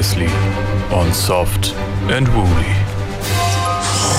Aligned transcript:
Previously 0.00 0.28
on 0.92 1.12
Soft 1.12 1.74
and 2.08 2.26
Woolly. 2.34 2.64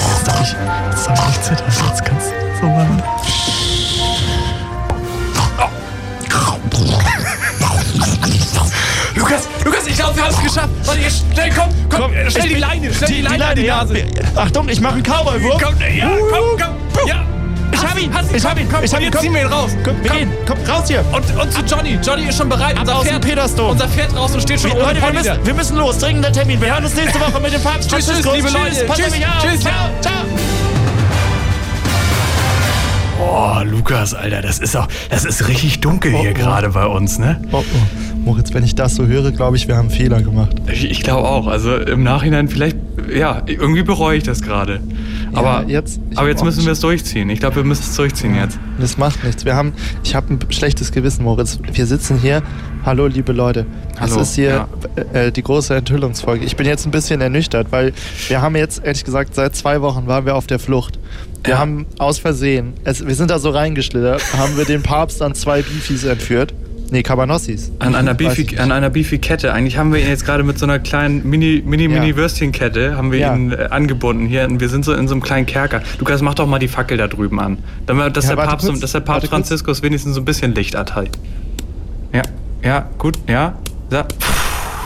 Jetzt 0.09 0.27
darf 0.27 0.41
ich, 0.41 0.55
jetzt 0.91 1.07
darf 1.07 1.27
ich. 1.27 2.11
Jetzt 2.11 2.61
so 2.61 2.67
machen. 2.67 3.03
Lukas, 9.15 9.47
Lukas, 9.65 9.87
ich 9.87 9.95
glaube, 9.95 10.15
wir 10.17 10.23
haben 10.23 10.35
es 10.35 10.43
geschafft. 10.43 10.69
Warte, 10.85 11.01
jetzt 11.01 11.23
schnell, 11.33 11.49
komm, 11.55 11.69
komm, 11.89 12.13
äh, 12.13 12.29
schnell 12.29 12.49
die 12.49 12.55
Leine, 12.55 12.93
schnell 12.93 13.09
die, 13.09 13.15
die 13.15 13.21
Leine 13.23 13.45
an 13.47 13.55
die 13.55 13.61
ja. 13.63 13.77
Nase. 13.77 14.05
Achtung, 14.35 14.69
ich 14.69 14.81
mache 14.81 14.93
einen 14.93 15.03
Cowboy-Wurf. 15.03 15.63
Komm, 15.63 15.75
ja, 15.97 16.11
komm, 16.29 16.59
komm, 16.59 17.07
ja. 17.07 17.25
Ich 17.73 17.81
hab 17.83 17.99
ihn, 17.99 18.13
hast 18.13 18.31
ihn, 18.31 18.37
Ich 18.37 18.45
hab 18.45 18.59
ihn, 18.59 18.67
komm, 18.69 18.83
ich 18.83 18.93
hab 18.93 18.99
ihn, 18.99 19.05
jetzt 19.05 19.13
komm. 19.15 19.21
ziehen 19.23 19.33
wir 19.33 19.41
ihn 19.41 19.47
raus. 19.47 19.71
Komm, 19.83 19.95
wir 20.01 20.09
Komm. 20.09 20.19
gehen. 20.19 20.31
Komm, 20.45 20.57
raus 20.67 20.87
hier. 20.87 21.03
Und, 21.11 21.41
und 21.41 21.51
zu 21.53 21.61
Johnny. 21.75 21.99
Johnny 22.03 22.23
ist 22.23 22.37
schon 22.37 22.49
bereit. 22.49 22.79
Unser 22.79 22.95
aus 22.95 23.03
dem 23.03 23.09
Pferd, 23.09 23.21
Petersdom. 23.21 23.69
unser 23.71 23.87
Pferd 23.87 24.15
raus 24.15 24.33
und 24.33 24.41
steht 24.41 24.59
schon 24.61 24.71
ohne 24.71 24.81
Leute, 24.81 25.01
wir 25.01 25.13
müssen, 25.13 25.45
wir 25.45 25.53
müssen 25.53 25.77
los. 25.77 25.97
Dringender 25.99 26.31
Termin. 26.31 26.61
Wir 26.61 26.73
hören 26.73 26.83
uns 26.83 26.95
nächste 26.95 27.19
Woche 27.19 27.39
mit 27.39 27.53
dem 27.53 27.61
Papst. 27.61 27.89
Tschüss, 27.89 28.07
tschüss, 28.07 28.25
liebe 28.33 28.49
Leute. 28.49 28.87
Tschüss, 28.93 29.13
tschüss. 29.41 29.59
Ciao, 29.61 29.89
ciao. 30.01 30.13
Oh, 33.23 33.61
Lukas, 33.63 34.13
Alter, 34.15 34.41
das 34.41 34.57
ist 34.59 34.75
auch, 34.75 34.87
das 35.09 35.25
ist 35.25 35.47
richtig 35.47 35.79
dunkel 35.81 36.11
hier 36.11 36.31
oh. 36.31 36.33
gerade 36.33 36.69
bei 36.69 36.85
uns, 36.85 37.19
ne? 37.19 37.39
Oh, 37.51 37.57
oh. 37.57 37.63
Moritz, 38.25 38.53
wenn 38.53 38.63
ich 38.63 38.75
das 38.75 38.95
so 38.95 39.05
höre, 39.05 39.31
glaube 39.31 39.57
ich, 39.57 39.67
wir 39.67 39.75
haben 39.75 39.89
einen 39.89 39.95
Fehler 39.97 40.21
gemacht. 40.21 40.55
Ich, 40.71 40.89
ich 40.89 41.01
glaube 41.01 41.27
auch. 41.27 41.47
Also 41.47 41.75
im 41.75 42.03
Nachhinein 42.03 42.47
vielleicht, 42.47 42.77
ja, 43.13 43.41
irgendwie 43.45 43.83
bereue 43.83 44.17
ich 44.17 44.23
das 44.23 44.41
gerade. 44.41 44.79
Aber 45.33 45.63
jetzt- 45.67 45.99
aber 46.15 46.27
jetzt 46.27 46.43
müssen 46.43 46.65
wir 46.65 46.73
es 46.73 46.79
durchziehen. 46.81 47.29
Ich 47.29 47.39
glaube, 47.39 47.57
wir 47.57 47.63
müssen 47.63 47.83
es 47.83 47.95
durchziehen 47.95 48.35
jetzt. 48.35 48.59
Das 48.79 48.97
macht 48.97 49.23
nichts. 49.23 49.45
Wir 49.45 49.55
haben, 49.55 49.73
ich 50.03 50.13
habe 50.15 50.33
ein 50.33 50.39
schlechtes 50.49 50.91
Gewissen, 50.91 51.23
Moritz. 51.23 51.59
Wir 51.71 51.85
sitzen 51.85 52.17
hier. 52.19 52.41
Hallo, 52.85 53.07
liebe 53.07 53.31
Leute. 53.31 53.65
Hallo, 53.99 54.15
Es 54.15 54.29
ist 54.29 54.35
hier 54.35 54.67
äh, 55.13 55.31
die 55.31 55.43
große 55.43 55.75
Enthüllungsfolge. 55.75 56.43
Ich 56.45 56.55
bin 56.55 56.65
jetzt 56.65 56.85
ein 56.85 56.91
bisschen 56.91 57.21
ernüchtert, 57.21 57.67
weil 57.71 57.93
wir 58.27 58.41
haben 58.41 58.55
jetzt, 58.55 58.83
ehrlich 58.83 59.03
gesagt, 59.05 59.35
seit 59.35 59.55
zwei 59.55 59.81
Wochen 59.81 60.07
waren 60.07 60.25
wir 60.25 60.35
auf 60.35 60.47
der 60.47 60.59
Flucht. 60.59 60.99
Wir 61.43 61.53
Ja. 61.53 61.59
haben 61.59 61.85
aus 61.97 62.19
Versehen, 62.19 62.73
es, 62.83 63.05
wir 63.05 63.15
sind 63.15 63.31
da 63.31 63.39
so 63.39 63.49
reingeschlittert, 63.51 64.21
haben 64.37 64.57
wir 64.57 64.65
den 64.65 64.83
Papst 64.83 65.21
an 65.21 65.33
zwei 65.35 65.61
Beefies 65.61 66.03
entführt. 66.03 66.53
Nee, 66.91 67.03
Cabanossis. 67.03 67.71
An 67.79 67.95
einer, 67.95 68.13
Beefy, 68.15 68.57
an 68.57 68.71
einer 68.71 68.89
Beefy-Kette. 68.89 69.53
Eigentlich 69.53 69.77
haben 69.77 69.93
wir 69.93 70.01
ihn 70.01 70.09
jetzt 70.09 70.25
gerade 70.25 70.43
mit 70.43 70.59
so 70.59 70.65
einer 70.65 70.77
kleinen 70.77 71.27
Mini, 71.27 71.63
Mini, 71.65 71.83
Ja. 71.83 71.89
Mini 71.89 72.15
Würstchenkette 72.17 72.97
haben 72.97 73.11
wir 73.13 73.19
Ja. 73.19 73.33
ihn 73.33 73.51
äh, 73.53 73.67
angebunden 73.69 74.25
hier. 74.27 74.43
Und 74.45 74.59
wir 74.59 74.67
sind 74.67 74.83
so 74.83 74.93
in 74.93 75.07
so 75.07 75.13
einem 75.13 75.23
kleinen 75.23 75.45
Kerker. 75.45 75.81
Lukas, 75.99 76.21
mach 76.21 76.33
doch 76.35 76.47
mal 76.47 76.59
die 76.59 76.67
Fackel 76.67 76.97
da 76.97 77.07
drüben 77.07 77.39
an. 77.39 77.57
Damit, 77.85 78.15
dass, 78.17 78.27
Ja, 78.27 78.35
der 78.35 78.43
Papst, 78.43 78.67
kurz, 78.67 78.79
dass 78.81 78.91
der 78.91 78.99
Papst 78.99 79.21
kurz. 79.21 79.29
Franziskus 79.31 79.81
wenigstens 79.81 80.15
so 80.15 80.21
ein 80.21 80.25
bisschen 80.25 80.53
Licht 80.53 80.73
erteilt. 80.73 81.17
Ja, 82.13 82.23
ja, 82.61 82.89
gut, 82.97 83.17
ja. 83.27 83.55
ja. 83.89 84.05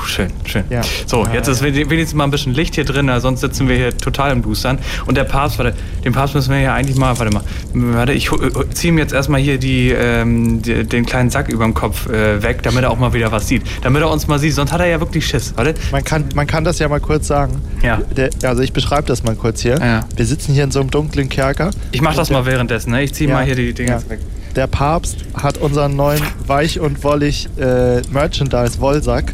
Schön, 0.08 0.30
schön. 0.46 0.64
Ja. 0.70 0.82
So, 1.06 1.26
Ja, 1.26 1.34
jetzt 1.34 1.48
ist 1.48 1.62
wenigstens 1.64 2.14
mal 2.14 2.24
ein 2.24 2.32
bisschen 2.32 2.54
Licht 2.54 2.76
hier 2.76 2.86
drin, 2.86 3.12
sonst 3.20 3.42
sitzen 3.42 3.68
wir 3.68 3.76
hier 3.76 3.98
total 3.98 4.32
im 4.32 4.42
Boostern. 4.42 4.80
Und 5.06 5.16
der 5.18 5.24
Papst, 5.24 5.58
warte, 5.58 5.74
den 6.04 6.14
Papst 6.14 6.36
müssen 6.36 6.52
wir 6.52 6.60
ja 6.60 6.74
eigentlich 6.74 6.98
mal, 6.98 7.18
warte 7.18 7.34
mal, 7.34 7.44
warte, 7.74 8.14
ich 8.14 8.30
ziehe 8.74 8.94
ihm 8.94 8.98
jetzt 8.98 9.14
erstmal 9.14 9.42
hier 9.42 9.58
die, 9.58 9.92
ähm, 9.92 10.62
die, 10.62 10.84
den 10.84 11.06
kleinen 11.06 11.30
Sack 11.30 11.50
über 11.50 11.64
dem 11.64 11.74
Kopf 11.74 12.08
äh, 12.08 12.42
weg, 12.42 12.64
damit 12.64 12.84
er 12.84 12.92
auch 12.92 13.00
mal 13.00 13.14
wieder 13.14 13.32
was 13.32 13.48
sieht. 13.48 13.64
Damit 13.82 14.02
er 14.02 14.10
uns 14.10 14.28
mal 14.28 14.40
sieht, 14.40 14.54
sonst 14.54 14.72
hat 14.72 14.80
er 14.80 14.88
ja 14.88 15.00
wirklich 15.00 15.26
Schiss. 15.26 15.54
Warte. 15.56 15.76
Man 15.92 16.04
kann, 16.04 16.26
man 16.36 16.48
kann 16.48 16.64
das 16.64 16.80
ja 16.80 16.88
mal 16.88 17.00
kurz 17.00 17.28
sagen. 17.28 17.62
Ja. 17.82 18.02
Der, 18.16 18.30
also 18.44 18.62
ich 18.62 18.74
beschreibe 18.74 19.08
das 19.08 19.24
mal 19.24 19.36
kurz 19.36 19.62
hier. 19.62 19.78
Ja. 19.80 20.06
Wir 20.16 20.26
sitzen 20.26 20.54
hier 20.54 20.64
in 20.64 20.72
so 20.72 20.80
einem 20.80 20.92
dunklen 20.92 21.30
Kerker. 21.30 21.72
Ich 21.92 22.02
mach 22.02 22.16
das 22.16 22.30
mal 22.30 22.46
währenddessen, 22.46 22.92
ne? 22.92 23.04
Ich 23.04 23.14
ziehe 23.14 23.30
mal 23.30 23.44
hier 23.46 23.56
die 23.56 23.74
Dinge 23.74 23.92
ja. 23.92 24.10
weg. 24.10 24.20
Der 24.56 24.68
Papst 24.68 25.18
hat 25.34 25.58
unseren 25.58 25.98
neuen 25.98 26.22
weich 26.48 26.80
und 26.80 27.04
wollig 27.04 27.50
äh, 27.60 28.02
Merchandise 28.10 28.80
Wollsack 28.80 29.34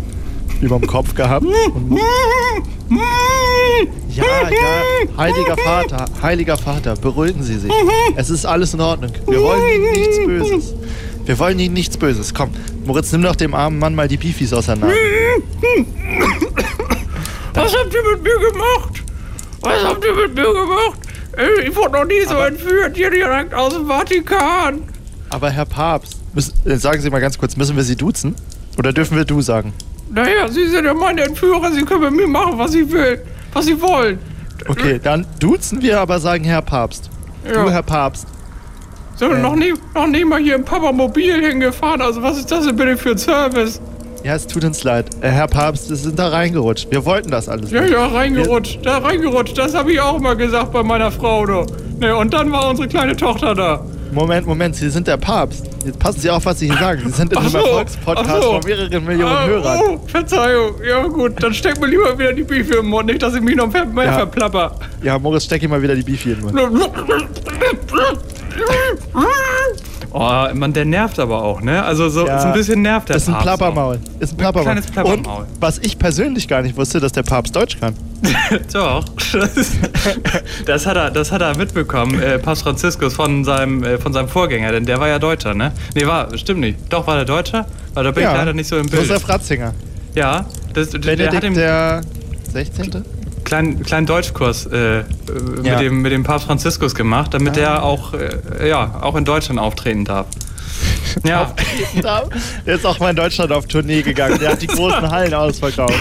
überm 0.62 0.86
Kopf 0.86 1.14
gehabt. 1.16 1.46
Ja, 2.90 2.98
ja, 4.10 4.24
heiliger 5.18 5.58
Vater, 5.58 6.06
heiliger 6.22 6.58
Vater, 6.58 6.96
beruhigen 6.96 7.44
Sie 7.44 7.58
sich. 7.58 7.72
Es 8.16 8.30
ist 8.30 8.46
alles 8.46 8.74
in 8.74 8.82
Ordnung. 8.82 9.12
Wir 9.28 9.42
wollen 9.42 9.62
Ihnen 9.76 9.92
nichts 9.92 10.18
Böses. 10.26 10.74
Wir 11.26 11.40
wollen 11.40 11.60
Ihnen 11.60 11.74
nichts 11.74 11.98
Böses. 11.98 12.34
Komm, 12.34 12.52
Moritz, 12.86 13.12
nimm 13.12 13.22
doch 13.24 13.36
dem 13.36 13.54
armen 13.54 13.80
Mann 13.80 13.96
mal 13.96 14.08
die 14.08 14.18
Beefies 14.18 14.54
auseinander. 14.54 14.96
Was 17.54 17.76
habt 17.76 17.94
ihr 17.94 18.04
mit 18.12 18.24
mir 18.24 18.40
gemacht? 18.52 19.04
Was 19.62 19.84
habt 19.84 20.04
ihr 20.06 20.14
mit 20.16 20.36
mir 20.36 20.44
gemacht? 20.54 21.00
Ey, 21.38 21.68
Ich 21.68 21.76
wurde 21.76 21.94
noch 21.94 22.06
nie 22.06 22.24
so 22.28 22.36
entführt, 22.36 22.96
hier 22.96 23.10
direkt 23.12 23.54
aus 23.54 23.74
dem 23.74 23.88
Vatikan. 23.88 24.82
Aber 25.30 25.50
Herr 25.50 25.66
Papst, 25.66 26.18
müssen, 26.34 26.54
äh, 26.66 26.78
sagen 26.78 27.02
Sie 27.02 27.10
mal 27.10 27.22
ganz 27.22 27.38
kurz, 27.38 27.56
müssen 27.56 27.76
wir 27.76 27.84
Sie 27.84 27.96
duzen? 27.96 28.36
Oder 28.78 28.92
dürfen 28.94 29.16
wir 29.18 29.26
du 29.26 29.42
sagen? 29.42 29.74
Naja, 30.14 30.48
Sie 30.50 30.68
sind 30.68 30.86
ja 30.86 30.94
meine 30.94 31.22
Entführer, 31.22 31.72
Sie 31.72 31.84
können 31.84 32.02
mit 32.02 32.14
mir 32.14 32.28
machen, 32.28 32.54
was 32.58 32.72
Sie 32.72 32.90
will, 32.92 33.22
was 33.54 33.66
Sie 33.66 33.82
wollen. 33.82 34.20
Okay, 34.68 35.00
dann 35.02 35.26
duzen 35.40 35.82
wir, 35.82 36.00
aber 36.00 36.20
sagen 36.20 36.44
Herr 36.44 36.62
Papst. 36.62 37.10
Ja. 37.46 37.64
Du, 37.64 37.70
Herr 37.72 37.82
Papst. 37.84 38.28
Sind 39.16 39.30
wir 39.32 39.38
noch 39.38 39.56
nie, 39.56 39.74
noch 39.96 40.08
nie 40.08 40.26
mal 40.26 40.40
hier 40.40 40.56
im 40.56 40.66
Papamobil 40.66 41.46
hingefahren, 41.46 42.02
also 42.02 42.22
was 42.22 42.38
ist 42.38 42.52
das 42.52 42.66
denn 42.66 42.76
bitte 42.76 42.98
für 42.98 43.12
ein 43.12 43.18
Service? 43.18 43.80
Ja, 44.24 44.36
es 44.36 44.46
tut 44.46 44.64
uns 44.64 44.84
leid. 44.84 45.08
Äh, 45.22 45.30
Herr 45.30 45.48
Papst, 45.48 45.90
wir 45.90 45.96
sind 45.96 46.20
da 46.20 46.28
reingerutscht. 46.28 46.88
Wir 46.92 47.04
wollten 47.06 47.32
das 47.32 47.50
alles 47.50 47.72
Ja, 47.72 47.82
nicht. 47.82 47.92
ja, 47.94 48.06
reingerutscht, 48.06 48.80
da 48.86 49.00
reingerutscht, 49.00 49.58
das 49.58 49.74
habe 49.74 49.94
ich 49.94 50.00
auch 50.00 50.20
mal 50.20 50.36
gesagt 50.36 50.72
bei 50.74 50.84
meiner 50.84 51.12
Frau. 51.12 51.46
Ne, 52.00 52.16
und 52.16 52.34
dann 52.34 52.52
war 52.52 52.70
unsere 52.70 52.88
kleine 52.88 53.16
Tochter 53.16 53.56
da. 53.56 53.84
Moment, 54.12 54.46
Moment, 54.46 54.76
Sie 54.76 54.90
sind 54.90 55.08
der 55.08 55.18
Papst. 55.18 55.66
Jetzt 55.86 55.98
passen 56.00 56.20
Sie 56.20 56.30
auf, 56.30 56.46
was 56.46 56.60
Sie 56.60 56.68
hier 56.68 56.78
sagen. 56.78 57.02
Sie 57.06 57.12
sind 57.12 57.32
in 57.32 57.38
einem 57.38 57.50
so, 57.50 57.58
Erfolgspodcast 57.60 58.44
so. 58.44 58.52
von 58.54 58.62
mehreren 58.66 59.06
Millionen 59.06 59.34
Ah, 59.36 59.46
Hörern. 59.48 59.80
Oh, 59.88 60.08
Verzeihung. 60.08 60.74
Ja 60.88 61.08
gut, 61.08 61.42
dann 61.42 61.54
steck 61.54 61.80
mir 61.80 61.88
lieber 61.88 62.18
wieder 62.20 62.34
die 62.34 62.44
Beefy 62.44 62.78
im 62.78 62.88
Mund, 62.88 63.08
nicht, 63.08 63.22
dass 63.24 63.34
ich 63.36 63.42
mich 63.42 63.56
noch 63.56 63.72
mehr 63.72 64.06
Ja. 64.06 64.14
verplapper. 64.14 64.76
Ja, 65.02 65.18
Moritz, 65.18 65.46
steck 65.46 65.64
ihm 65.64 65.70
mal 65.70 65.82
wieder 65.82 65.96
die 65.96 66.04
Beefy 66.04 66.34
in 66.34 66.46
den 66.46 66.72
Mund. 66.72 66.90
Oh, 70.14 70.48
man, 70.54 70.74
der 70.74 70.84
nervt 70.86 71.20
aber 71.20 71.42
auch, 71.42 71.62
ne? 71.62 71.84
Also 71.84 72.10
so, 72.10 72.28
Ja. 72.28 72.40
so 72.42 72.48
ein 72.48 72.54
bisschen 72.54 72.82
nervt 72.82 73.10
der 73.10 73.16
Ist 73.16 73.28
ein 73.30 73.34
Papst 73.34 73.48
auch. 73.48 73.58
Plappermaul. 73.58 74.00
Ist 74.20 74.34
ein 74.34 74.38
Plappermaul. 74.38 74.64
kleines 74.66 74.86
Plappermaul. 74.88 75.40
Und 75.42 75.48
was 75.62 75.78
ich 75.80 75.98
persönlich 75.98 76.48
gar 76.48 76.62
nicht 76.62 76.76
wusste, 76.76 77.00
dass 77.00 77.14
der 77.14 77.24
Papst 77.24 77.56
Deutsch 77.56 77.80
kann. 77.80 77.96
Doch, 78.74 79.06
das, 79.32 79.72
das, 80.66 80.86
hat 80.86 80.98
er, 80.98 81.12
das 81.12 81.32
hat 81.32 81.42
er 81.42 81.56
mitbekommen, 81.56 82.22
äh, 82.22 82.38
Papst 82.40 82.64
Franziskus 82.64 83.14
von 83.14 83.44
seinem, 83.46 83.84
äh, 83.84 83.98
von 83.98 84.12
seinem 84.12 84.28
Vorgänger, 84.28 84.72
denn 84.74 84.86
der 84.86 85.00
war 85.00 85.08
ja 85.08 85.18
Deutscher, 85.18 85.54
ne? 85.54 85.72
Nee, 85.96 86.06
war, 86.06 86.36
stimmt 86.38 86.60
nicht. 86.60 86.78
Doch, 86.90 87.08
war 87.08 87.16
der 87.16 87.26
Deutscher? 87.26 87.66
Weil 87.94 88.04
da 88.04 88.12
bin 88.12 88.24
ich 88.24 88.30
leider 88.30 88.54
nicht 88.54 88.68
so 88.68 88.78
im 88.78 88.88
Bild. 88.88 89.04
Josef 89.08 89.28
Ratzinger. 89.30 89.74
Ja, 90.14 90.46
das, 90.74 90.90
der 90.90 91.00
hat 91.00 91.06
Benedikt 91.06 91.44
den 91.44 91.54
der 91.54 92.02
16. 92.52 93.04
kleinen, 93.44 93.84
kleinen 93.84 94.06
Deutschkurs 94.06 94.66
äh, 94.66 95.00
äh, 95.00 95.04
Ja. 95.64 95.74
mit, 95.76 95.80
dem, 95.82 96.02
mit 96.02 96.12
dem 96.12 96.24
Papst 96.24 96.48
Franziskus 96.48 96.96
gemacht, 96.96 97.34
damit 97.34 97.56
der 97.56 97.84
auch, 97.84 98.14
äh, 98.14 98.68
ja, 98.70 99.00
auch 99.02 99.16
in 99.16 99.26
Deutschland 99.26 99.60
auftreten 99.60 100.06
darf. 100.06 100.28
Ja, 101.26 101.54
Der 102.66 102.76
ist 102.76 102.86
auch 102.86 103.00
mal 103.00 103.10
in 103.10 103.16
Deutschland 103.18 103.52
auf 103.52 103.66
Tournee 103.68 104.02
gegangen. 104.02 104.40
Der 104.40 104.52
hat 104.52 104.62
die 104.62 104.68
großen 104.68 105.10
Hallen 105.12 105.34
ausverkauft. 105.34 105.94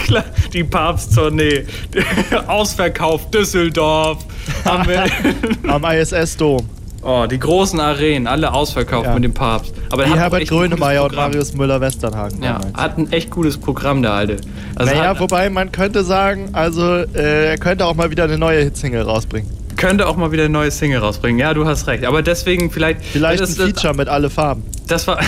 die 0.53 0.63
Papsttournee, 0.63 1.65
Ausverkauf 2.47 3.29
Düsseldorf, 3.29 4.19
Am 4.63 5.83
ISS-Dom. 5.83 6.65
Oh, 7.01 7.25
die 7.29 7.39
großen 7.39 7.79
Arenen, 7.79 8.27
alle 8.27 8.53
ausverkauft 8.53 9.07
Ja. 9.07 9.13
mit 9.13 9.23
dem 9.23 9.33
Papst. 9.33 9.73
Aber 9.89 10.05
Wie 10.05 10.13
Herbert 10.13 10.47
Grönemeyer 10.47 11.05
und. 11.05 11.15
Marius 11.15 11.53
Müller-Westernhagen. 11.53 12.41
Ja, 12.43 12.59
hat 12.73 12.97
ein 12.97 13.11
echt 13.11 13.29
gutes 13.29 13.57
Programm, 13.57 14.01
der 14.01 14.13
Alte. 14.13 14.37
Also 14.75 14.93
Naja, 14.93 15.19
wobei 15.19 15.49
man 15.49 15.71
könnte 15.71 16.03
sagen, 16.03 16.49
also 16.53 16.83
äh, 16.83 17.51
er 17.51 17.57
könnte 17.57 17.85
auch 17.85 17.95
mal 17.95 18.09
wieder 18.11 18.23
eine 18.25 18.37
neue 18.37 18.63
Hitsingle 18.63 19.03
rausbringen. 19.03 19.49
Könnte 19.81 20.07
auch 20.07 20.15
mal 20.15 20.31
wieder 20.31 20.45
ein 20.45 20.51
neues 20.51 20.77
Single 20.77 20.99
rausbringen. 20.99 21.39
Ja, 21.39 21.55
du 21.55 21.65
hast 21.65 21.87
recht. 21.87 22.05
Aber 22.05 22.21
deswegen 22.21 22.69
vielleicht. 22.69 23.03
Vielleicht 23.03 23.41
ein 23.41 23.47
Feature 23.47 23.95
mit 23.95 24.07
alle 24.07 24.29
Farben. 24.29 24.63
Das 24.87 25.07
war. 25.07 25.19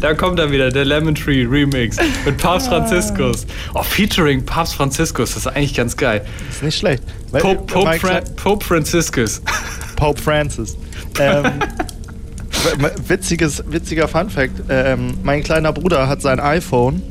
da 0.00 0.14
kommt 0.14 0.38
er 0.38 0.50
wieder, 0.50 0.70
der 0.70 0.86
Lemon 0.86 1.14
Tree 1.14 1.44
Remix 1.44 1.98
mit 2.24 2.38
Papst 2.38 2.68
Franziskus. 2.68 3.46
Oh, 3.74 3.82
featuring 3.82 4.44
Papst 4.44 4.74
Franziskus, 4.74 5.34
das 5.34 5.44
ist 5.44 5.46
eigentlich 5.48 5.74
ganz 5.74 5.96
geil. 5.96 6.24
Ist 6.48 6.62
nicht 6.62 6.78
schlecht. 6.78 7.02
Pope, 7.32 7.56
Pope, 7.66 7.84
mein 7.84 8.00
Fra 8.00 8.20
Pope 8.36 8.64
Franziskus. 8.64 9.42
Pope 9.96 10.20
Francis. 10.20 10.78
Ähm, 11.20 11.44
witziges, 13.08 13.62
witziger 13.68 14.08
Fun 14.08 14.30
Fact. 14.30 14.62
Ähm, 14.70 15.18
mein 15.22 15.42
kleiner 15.42 15.74
Bruder 15.74 16.08
hat 16.08 16.22
sein 16.22 16.40
iPhone 16.40 17.02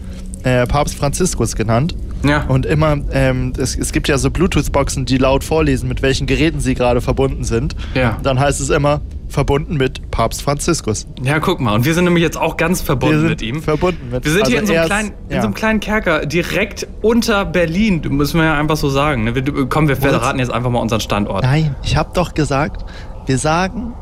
äh, 0.44 0.66
Papst 0.66 0.95
Franziskus 0.95 1.56
genannt. 1.56 1.95
Ja. 2.24 2.44
Und 2.48 2.66
immer, 2.66 2.98
ähm, 3.12 3.54
es, 3.58 3.78
es 3.78 3.92
gibt 3.92 4.08
ja 4.08 4.18
so 4.18 4.31
Bluetooth-Boxen, 4.31 5.06
die 5.06 5.18
laut 5.18 5.44
vorlesen, 5.44 5.88
mit 5.88 6.02
welchen 6.02 6.28
Geräten 6.28 6.60
sie 6.60 6.75
gerade 6.75 7.02
verbunden 7.02 7.44
sind. 7.44 7.75
Ja. 7.94 8.18
Dann 8.24 8.40
heißt 8.40 8.60
es 8.60 8.69
immer, 8.69 9.02
verbunden 9.30 9.78
mit 9.78 10.10
Papst 10.12 10.42
Franziskus. 10.42 11.06
Ja, 11.22 11.40
guck 11.40 11.60
mal. 11.60 11.75
Und 11.75 11.86
wir 11.86 11.94
sind 11.94 12.06
nämlich 12.06 12.24
jetzt 12.24 12.38
auch 12.38 12.58
ganz 12.58 12.81
verbunden 12.81 13.28
mit 13.28 13.42
ihm. 13.42 13.62
verbunden 13.62 14.10
mit 14.12 14.25
Wir 14.25 14.31
sind 14.31 14.48
hier 14.48 14.60
in 14.60 14.62
also 14.62 14.74
so, 14.74 14.80
einem 14.80 14.88
kleinen, 14.88 15.12
in 15.30 15.36
ja. 15.36 15.42
so 15.42 15.48
einem 15.48 15.54
kleinen 15.54 15.80
Kerker, 15.80 16.25
direkt 16.25 16.88
unter 17.02 17.46
Berlin, 17.46 18.02
müssen 18.10 18.40
wir 18.40 18.46
ja 18.46 18.58
einfach 18.58 18.78
so 18.78 18.90
sagen. 18.90 19.25
ne? 19.25 19.36
Wir, 19.36 19.44
komm, 19.68 19.88
wir 19.88 19.98
verraten 19.98 20.40
jetzt 20.40 20.52
einfach 20.52 20.69
mal 20.69 20.80
unseren 20.80 21.02
Standort. 21.02 21.44
Nein, 21.44 21.75
ich 21.84 21.98
habe 21.98 22.10
doch 22.14 22.34
gesagt, 22.34 22.86
wir 23.25 23.38
sagen, 23.38 23.94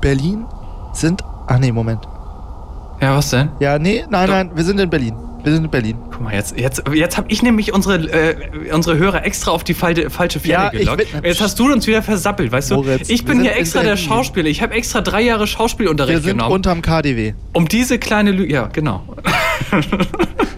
Berlin 0.00 0.44
sind. 0.92 1.22
Ach 1.46 1.58
nee, 1.58 1.72
Moment. 1.72 2.00
Ja, 3.00 3.16
was 3.16 3.30
denn? 3.30 3.50
Ja, 3.60 3.78
nee, 3.78 4.04
nein, 4.08 4.26
Doch. 4.26 4.34
nein, 4.34 4.50
wir 4.54 4.64
sind 4.64 4.80
in 4.80 4.90
Berlin. 4.90 5.14
Wir 5.46 5.52
sind 5.52 5.64
in 5.64 5.70
Berlin. 5.70 5.96
Guck 6.10 6.22
mal, 6.22 6.34
jetzt, 6.34 6.58
jetzt, 6.58 6.82
jetzt 6.92 7.16
habe 7.16 7.30
ich 7.30 7.40
nämlich 7.40 7.72
unsere, 7.72 7.98
äh, 7.98 8.34
unsere 8.72 8.98
Hörer 8.98 9.24
extra 9.24 9.52
auf 9.52 9.62
die 9.62 9.74
falte, 9.74 10.10
falsche 10.10 10.40
Fährte 10.40 10.74
Ja, 10.76 10.80
ich 10.80 10.80
gelockt. 10.80 11.24
Jetzt 11.24 11.40
hast 11.40 11.56
du 11.60 11.72
uns 11.72 11.86
wieder 11.86 12.02
versappelt, 12.02 12.50
weißt 12.50 12.72
du? 12.72 12.74
Moritz, 12.74 13.08
ich 13.08 13.20
wir 13.20 13.28
bin 13.34 13.42
hier 13.42 13.54
extra 13.54 13.84
der. 13.84 13.96
Schauspieler. 13.96 14.48
Ich 14.48 14.60
habe 14.60 14.74
extra 14.74 15.02
drei 15.02 15.22
Jahre 15.22 15.42
Wir 15.42 15.46
Schauspielunterricht 15.46 16.24
sind 16.24 16.32
genommen. 16.32 16.52
unterm 16.52 16.82
KDW. 16.82 17.34
um 17.52 17.68
diese 17.68 18.00
kleine 18.00 18.32
Lüge. 18.32 18.52
Ja, 18.52 18.66
genau. 18.72 19.04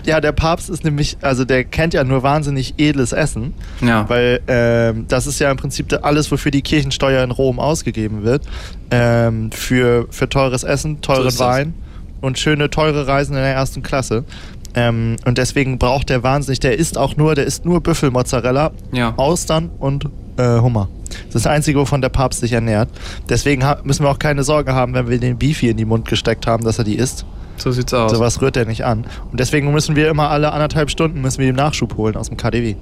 Ja, 0.07 0.23
der 0.23 0.33
Papst 0.33 0.71
ist 0.71 0.85
nämlich, 0.85 1.19
also 1.21 1.45
der 1.45 1.65
kennt 1.65 1.93
ja 1.93 2.03
nur 2.03 2.23
wahnsinnig 2.23 2.73
edles 2.79 3.13
Essen. 3.13 3.53
Ja. 3.83 4.09
Weil 4.09 4.41
ähm, 4.49 5.05
das 5.07 5.27
ist 5.27 5.39
ja 5.39 5.51
im 5.51 5.59
Prinzip 5.59 5.93
alles, 6.01 6.33
wofür 6.33 6.51
die 6.51 6.63
Kirchensteuer 6.63 7.23
in 7.23 7.31
Rom 7.31 7.61
ausgegeben 7.61 8.23
wird. 8.25 8.43
Ähm, 8.91 9.53
für, 9.53 10.07
für 10.09 10.31
teures 10.31 10.65
Essen, 10.65 11.03
teuren 11.03 11.25
das. 11.25 11.39
Wein 11.39 11.75
und 12.21 12.39
schöne, 12.39 12.71
teure 12.71 13.07
Reisen 13.07 13.37
in 13.37 13.43
der 13.43 13.53
ersten 13.53 13.83
Klasse. 13.83 14.25
Ähm, 14.79 15.17
und 15.25 15.39
deswegen 15.39 15.79
braucht 15.79 16.09
der 16.09 16.23
wahnsinnig, 16.23 16.61
der 16.61 16.79
isst 16.79 16.97
auch 16.99 17.17
nur, 17.17 17.35
der 17.35 17.47
isst 17.47 17.65
nur 17.65 17.81
Büffelmozzarella, 17.81 18.71
Ja. 18.93 19.15
Austern 19.17 19.71
und 19.79 20.05
äh, 20.37 20.61
Hummer. 20.61 20.89
Das 21.09 21.19
ist 21.27 21.35
das 21.35 21.47
Einzige, 21.47 21.79
wovon 21.81 22.01
der 22.01 22.11
Papst 22.11 22.41
sich 22.41 22.53
ernährt. 22.53 22.89
Deswegen 23.29 23.65
müssen 23.83 24.05
wir 24.05 24.11
auch 24.11 24.19
keine 24.19 24.45
Sorge 24.45 24.75
haben, 24.75 24.95
wenn 24.95 25.09
wir 25.09 25.19
den 25.19 25.39
Beefy 25.39 25.69
in 25.71 25.77
die 25.77 25.85
Mund 25.85 26.07
gesteckt 26.07 26.47
haben, 26.47 26.65
dass 26.65 26.79
er 26.79 26.85
die 26.85 26.97
isst. 26.97 27.25
So 27.57 27.73
sieht's 27.73 27.93
aus. 27.93 28.13
Sowas 28.13 28.41
rührt 28.41 28.57
er 28.57 28.67
nicht 28.67 28.85
an. 28.85 29.05
Und 29.33 29.41
deswegen 29.41 29.73
müssen 29.73 29.97
wir 29.97 30.09
immer 30.11 30.31
alle 30.31 30.53
anderthalb 30.53 30.91
Stunden 30.91 31.21
müssen 31.21 31.41
wir 31.41 31.49
ihm 31.49 31.57
Nachschub 31.57 31.97
holen 31.97 32.15
aus 32.17 32.29
dem 32.29 32.37
KDW. 32.37 32.77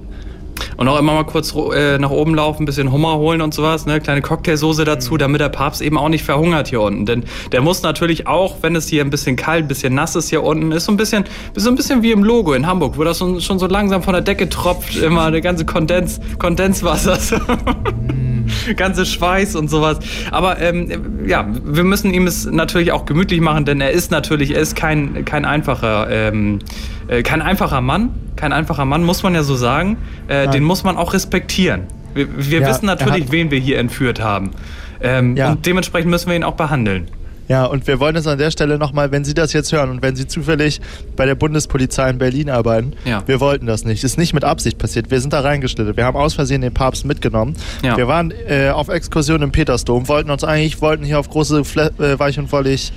Und 0.77 0.89
auch 0.89 0.99
immer 0.99 1.15
mal 1.15 1.25
kurz 1.25 1.55
äh, 1.75 1.99
nach 1.99 2.11
oben 2.11 2.35
laufen, 2.35 2.63
ein 2.63 2.67
bisschen 2.67 2.93
Hummer 2.93 3.17
holen 3.17 3.41
und 3.41 3.55
sowas, 3.55 3.87
ne? 3.87 4.01
Kleine 4.01 4.23
Cocktailsoße 4.23 4.85
dazu, 4.85 5.15
Mhm. 5.15 5.19
damit 5.19 5.41
der 5.41 5.49
Papst 5.49 5.83
eben 5.83 5.97
auch 5.99 6.09
nicht 6.09 6.25
verhungert 6.25 6.69
hier 6.69 6.81
unten. 6.81 7.07
Denn 7.07 7.25
der 7.53 7.61
muss 7.63 7.83
natürlich 7.83 8.27
auch, 8.27 8.57
wenn 8.63 8.77
es 8.77 8.89
hier 8.89 9.03
ein 9.05 9.11
bisschen 9.11 9.37
kalt, 9.37 9.65
ein 9.65 9.69
bisschen 9.69 9.95
nass 9.95 10.17
ist 10.17 10.29
hier 10.31 10.43
unten, 10.43 10.73
ist 10.73 10.85
so 10.85 10.93
ein 10.93 10.97
bisschen, 10.97 11.25
ist 11.55 11.63
so 11.65 11.71
ein 11.71 11.77
bisschen 11.77 12.03
wie 12.03 12.13
im 12.13 12.23
Logo 12.25 12.53
in 12.55 12.67
Hamburg, 12.67 12.97
wo 12.97 13.05
das 13.05 13.19
so, 13.19 13.41
schon 13.41 13.59
so 13.59 13.67
langsam 13.67 14.03
von 14.03 14.13
der 14.13 14.23
Decke 14.23 14.49
tropft, 14.49 14.97
immer 14.97 15.31
der 15.31 15.41
ganze 15.41 15.65
Kondens, 15.65 16.21
Kondenswasser. 16.39 17.17
So. 17.27 18.75
ganze 18.77 19.05
Schweiß 19.07 19.57
und 19.57 19.69
sowas. 19.69 19.99
Aber 20.31 20.61
ähm, 20.61 21.25
ja, 21.27 21.47
wir 21.65 21.83
müssen 21.85 22.13
ihm 22.15 22.27
es 22.27 22.47
natürlich 22.47 22.93
auch 22.93 23.05
gemütlich 23.05 23.41
machen, 23.41 23.65
denn 23.65 23.81
er 23.81 23.91
ist 23.91 24.11
natürlich, 24.11 24.55
er 24.55 24.61
ist 24.61 24.77
kein, 24.77 25.25
kein 25.25 25.45
einfacher, 25.45 26.09
ähm, 26.11 26.61
äh, 27.09 27.23
kein 27.23 27.43
einfacher 27.43 27.81
Mann. 27.81 28.11
Kein 28.37 28.53
einfacher 28.53 28.85
Mann, 28.85 29.03
muss 29.03 29.23
man 29.23 29.35
ja 29.35 29.43
so 29.43 29.57
sagen. 29.57 29.97
Äh, 30.29 30.46
Nein. 30.47 30.53
den 30.55 30.65
muss 30.65 30.85
man 30.85 30.97
auch 30.97 31.13
respektieren. 31.15 31.83
Wir, 32.15 32.27
wir 32.37 32.61
Ja, 32.61 32.69
wissen 32.69 32.87
natürlich, 32.87 33.31
wen 33.31 33.51
wir 33.51 33.59
hier 33.59 33.79
entführt 33.79 34.21
haben. 34.21 34.53
Ähm, 35.01 35.37
Ja. 35.37 35.51
Und 35.53 35.67
dementsprechend 35.67 36.11
müssen 36.11 36.29
wir 36.29 36.37
ihn 36.37 36.45
auch 36.45 36.55
behandeln. 36.57 37.09
Ja, 37.49 37.65
und 37.67 37.87
wir 37.87 38.01
wollen 38.01 38.17
es 38.17 38.27
an 38.27 38.39
der 38.39 38.51
Stelle 38.51 38.77
nochmal, 38.77 39.13
wenn 39.13 39.25
Sie 39.25 39.33
das 39.33 39.53
jetzt 39.53 39.71
hören 39.71 39.91
und 39.91 40.03
wenn 40.03 40.17
Sie 40.17 40.27
zufällig 40.27 40.81
bei 41.15 41.27
der 41.27 41.37
Bundespolizei 41.37 42.11
in 42.11 42.19
Berlin 42.19 42.51
arbeiten, 42.51 42.95
Ja. 43.05 43.23
wir 43.27 43.39
wollten 43.39 43.67
das 43.67 43.85
nicht. 43.85 44.03
Ist 44.03 44.19
nicht 44.19 44.33
mit 44.35 44.43
Absicht 44.43 44.79
passiert. 44.79 45.13
Wir 45.13 45.21
sind 45.21 45.33
da 45.33 45.41
reingeschlittert. 45.41 45.97
Wir 45.97 46.05
haben 46.07 46.17
aus 46.17 46.35
Versehen 46.35 46.63
den 46.63 46.75
Papst 46.75 47.05
mitgenommen. 47.05 47.55
Ja. 47.85 47.97
Wir 47.97 48.09
waren 48.09 48.33
äh, 48.49 48.71
auf 48.71 48.89
Exkursion 48.89 49.43
im 49.43 49.53
Petersdom, 49.53 50.09
wollten 50.09 50.31
uns 50.31 50.43
eigentlich, 50.43 50.81
wollten 50.81 51.05
hier 51.05 51.21
auf 51.21 51.31
große 51.31 51.65
Fle 51.65 51.93
äh, 52.01 52.19
Weich 52.19 52.37
und 52.41 52.51
Wollig 52.51 52.93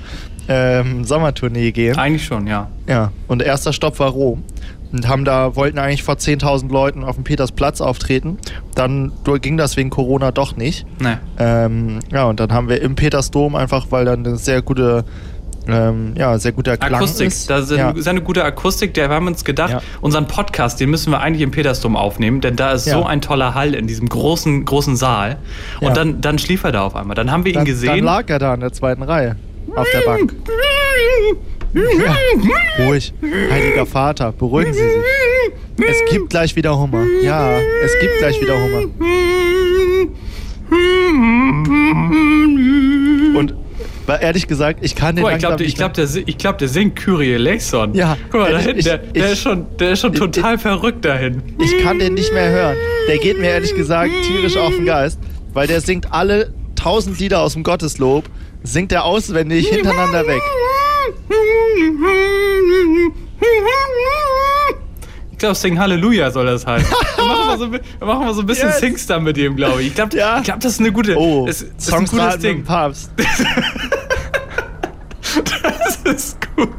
ähm, 0.48 1.04
Sommertournee 1.04 1.72
gehen. 1.72 1.95
Eigentlich 2.00 2.25
schon, 2.25 2.48
ja. 2.48 2.69
Ja, 2.88 3.12
und 3.28 3.44
erster 3.44 3.72
Stopp 3.72 4.00
war 4.00 4.10
Rom. 4.10 4.44
Und 4.91 5.07
haben 5.07 5.24
da, 5.24 5.56
wollten 5.56 5.77
eigentlich 5.77 6.01
vor 6.03 6.15
10.000 6.15 6.71
Leuten 6.71 7.03
auf 7.03 7.13
dem 7.15 7.24
Petersplatz 7.24 7.80
auftreten. 7.80 8.38
Dann 8.74 9.12
ging 9.41 9.56
das 9.57 9.77
wegen 9.77 9.91
Corona 9.91 10.31
doch 10.31 10.56
nicht. 10.56 10.86
Nee. 11.00 11.18
Ähm, 11.38 12.00
ja, 12.12 12.24
und 12.25 12.39
dann 12.39 12.51
haben 12.51 12.69
wir 12.69 12.81
im 12.81 12.95
Petersdom 12.95 13.53
einfach, 13.56 13.88
weil 13.91 14.06
dann 14.06 14.25
eine 14.25 14.38
sehr 14.38 14.63
gute, 14.63 15.06
ähm, 15.68 16.13
ja, 16.18 16.39
sehr 16.39 16.53
guter 16.53 16.75
Klang 16.77 16.95
Akustik, 16.95 17.27
ist. 17.27 17.51
da 17.51 17.59
ist 17.59 17.69
ja. 17.71 17.89
eine- 17.94 18.21
gute 18.24 18.44
Akustik. 18.44 18.95
Der, 18.95 19.09
wir 19.09 19.15
haben 19.15 19.27
uns 19.27 19.45
gedacht, 19.45 19.69
Ja. 19.74 19.81
unseren 20.01 20.25
Podcast, 20.25 20.80
den 20.80 20.89
müssen 20.89 21.12
wir 21.12 21.19
eigentlich 21.19 21.44
im 21.44 21.51
Petersdom 21.51 21.95
aufnehmen, 21.95 22.42
denn 22.42 22.56
da 22.56 22.71
ist 22.71 22.88
Ja. 22.88 22.95
so 22.95 23.06
ein 23.06 23.21
toller 23.21 23.53
Hall 23.53 23.75
in 23.75 23.85
diesem 23.85 24.09
großen, 24.09 24.65
großen 24.65 24.95
Saal. 24.95 25.38
Und 25.81 25.95
dann, 25.97 26.19
dann 26.21 26.39
schlief 26.39 26.63
er 26.63 26.71
da 26.71 26.81
auf 26.81 26.95
einmal. 26.95 27.13
Dann 27.15 27.31
haben 27.31 27.45
wir 27.45 27.51
ihn 27.51 27.57
dann, 27.57 27.65
gesehen. 27.65 27.89
dann 27.89 28.00
lag 28.06 28.24
er 28.27 28.39
da 28.39 28.56
in 28.56 28.62
der 28.62 28.74
zweiten 28.74 29.03
Reihe 29.03 29.35
auf 29.75 29.85
der 29.94 30.01
Bank. 30.01 30.33
Ja, 31.74 32.86
ruhig. 32.86 33.13
Heiliger 33.51 33.86
Vater, 33.86 34.31
beruhigen 34.31 34.74
Sie 34.74 34.80
sich. 34.80 35.88
Es 35.88 36.12
gibt 36.12 36.30
gleich 36.30 36.56
wieder 36.56 36.77
Hummer. 36.77 37.06
Ja, 37.24 37.57
es 37.83 37.98
gibt 38.01 38.18
gleich 38.19 38.42
wieder 38.42 38.60
Hummer. 38.62 38.83
Und 43.38 43.54
ehrlich 44.07 44.48
gesagt, 44.48 44.80
ich 44.81 44.95
kann 44.95 45.16
den 45.16 45.24
mal, 45.24 45.33
ich 45.33 45.39
glaube, 45.39 45.56
ich 45.63 45.68
nicht 45.69 45.77
glaub, 45.77 45.94
der, 45.94 46.06
ich 46.25 46.38
glaub, 46.38 46.57
der 46.57 46.68
singt 46.68 46.95
Kyrie 46.95 47.33
eleison. 47.33 47.94
Ja, 47.94 48.18
Guck 48.31 48.42
mal, 48.42 48.51
da 48.51 48.60
ich- 48.60 48.66
hinten, 48.66 48.80
ich- 48.80 48.86
der, 48.86 48.98
der, 48.98 49.25
ich- 49.25 49.31
ist 49.33 49.42
schon, 49.42 49.68
der 49.77 49.92
ist 49.92 50.00
schon 50.01 50.13
ich- 50.13 50.19
total 50.19 50.57
verrückt 50.57 51.06
dahin. 51.06 51.42
Ich 51.60 51.77
kann 51.83 52.00
den 52.00 52.16
nicht 52.16 52.33
mehr 52.33 52.50
hören. 52.50 52.75
Der 53.07 53.18
geht 53.19 53.38
mir 53.39 53.48
ehrlich 53.50 53.75
gesagt 53.75 54.12
tierisch 54.27 54.57
auf 54.57 54.75
den 54.75 54.86
Geist, 54.86 55.19
weil 55.54 55.68
der 55.68 55.81
singt 55.81 56.12
alle 56.12 56.54
tausend 56.75 57.19
Lieder 57.19 57.39
aus 57.42 57.54
dem 57.54 57.63
Gotteslob, 57.63 58.25
singt 58.63 58.92
er 58.92 59.06
auswendig 59.06 59.68
hintereinander 59.69 60.25
weg. 60.27 60.42
Ich 65.31 65.38
glaube, 65.38 65.56
Sing 65.56 65.80
Halleluja 65.80 66.31
soll 66.31 66.46
das 66.48 66.66
heißen. 66.68 66.90
Wir 67.18 67.26
machen 67.26 67.48
mal 67.48 67.58
so, 67.58 67.72
wir 67.72 67.80
machen 68.06 68.26
mal 68.26 68.34
so 68.34 68.42
ein 68.42 68.46
bisschen 68.46 68.70
Yes. 68.70 68.80
Singstar 68.80 69.20
mit 69.20 69.38
ihm, 69.38 69.56
glaube 69.56 69.81
ich. 69.81 69.88
Ich 69.90 69.96
glaube, 69.96 70.16
Ja. 70.18 70.38
ich 70.40 70.44
glaub, 70.44 70.60
das 70.60 70.74
ist 70.74 70.80
eine 70.80 70.92
gute. 70.92 71.16
Oh, 71.18 71.46
es, 71.48 71.62
es 71.62 71.88
ist 71.88 71.94
ein 71.94 72.06
gutes 72.06 72.38
Ding. 72.40 72.64
Papst. 72.64 73.12
Das 75.62 75.98
ist 76.16 76.38
gut. 76.56 76.70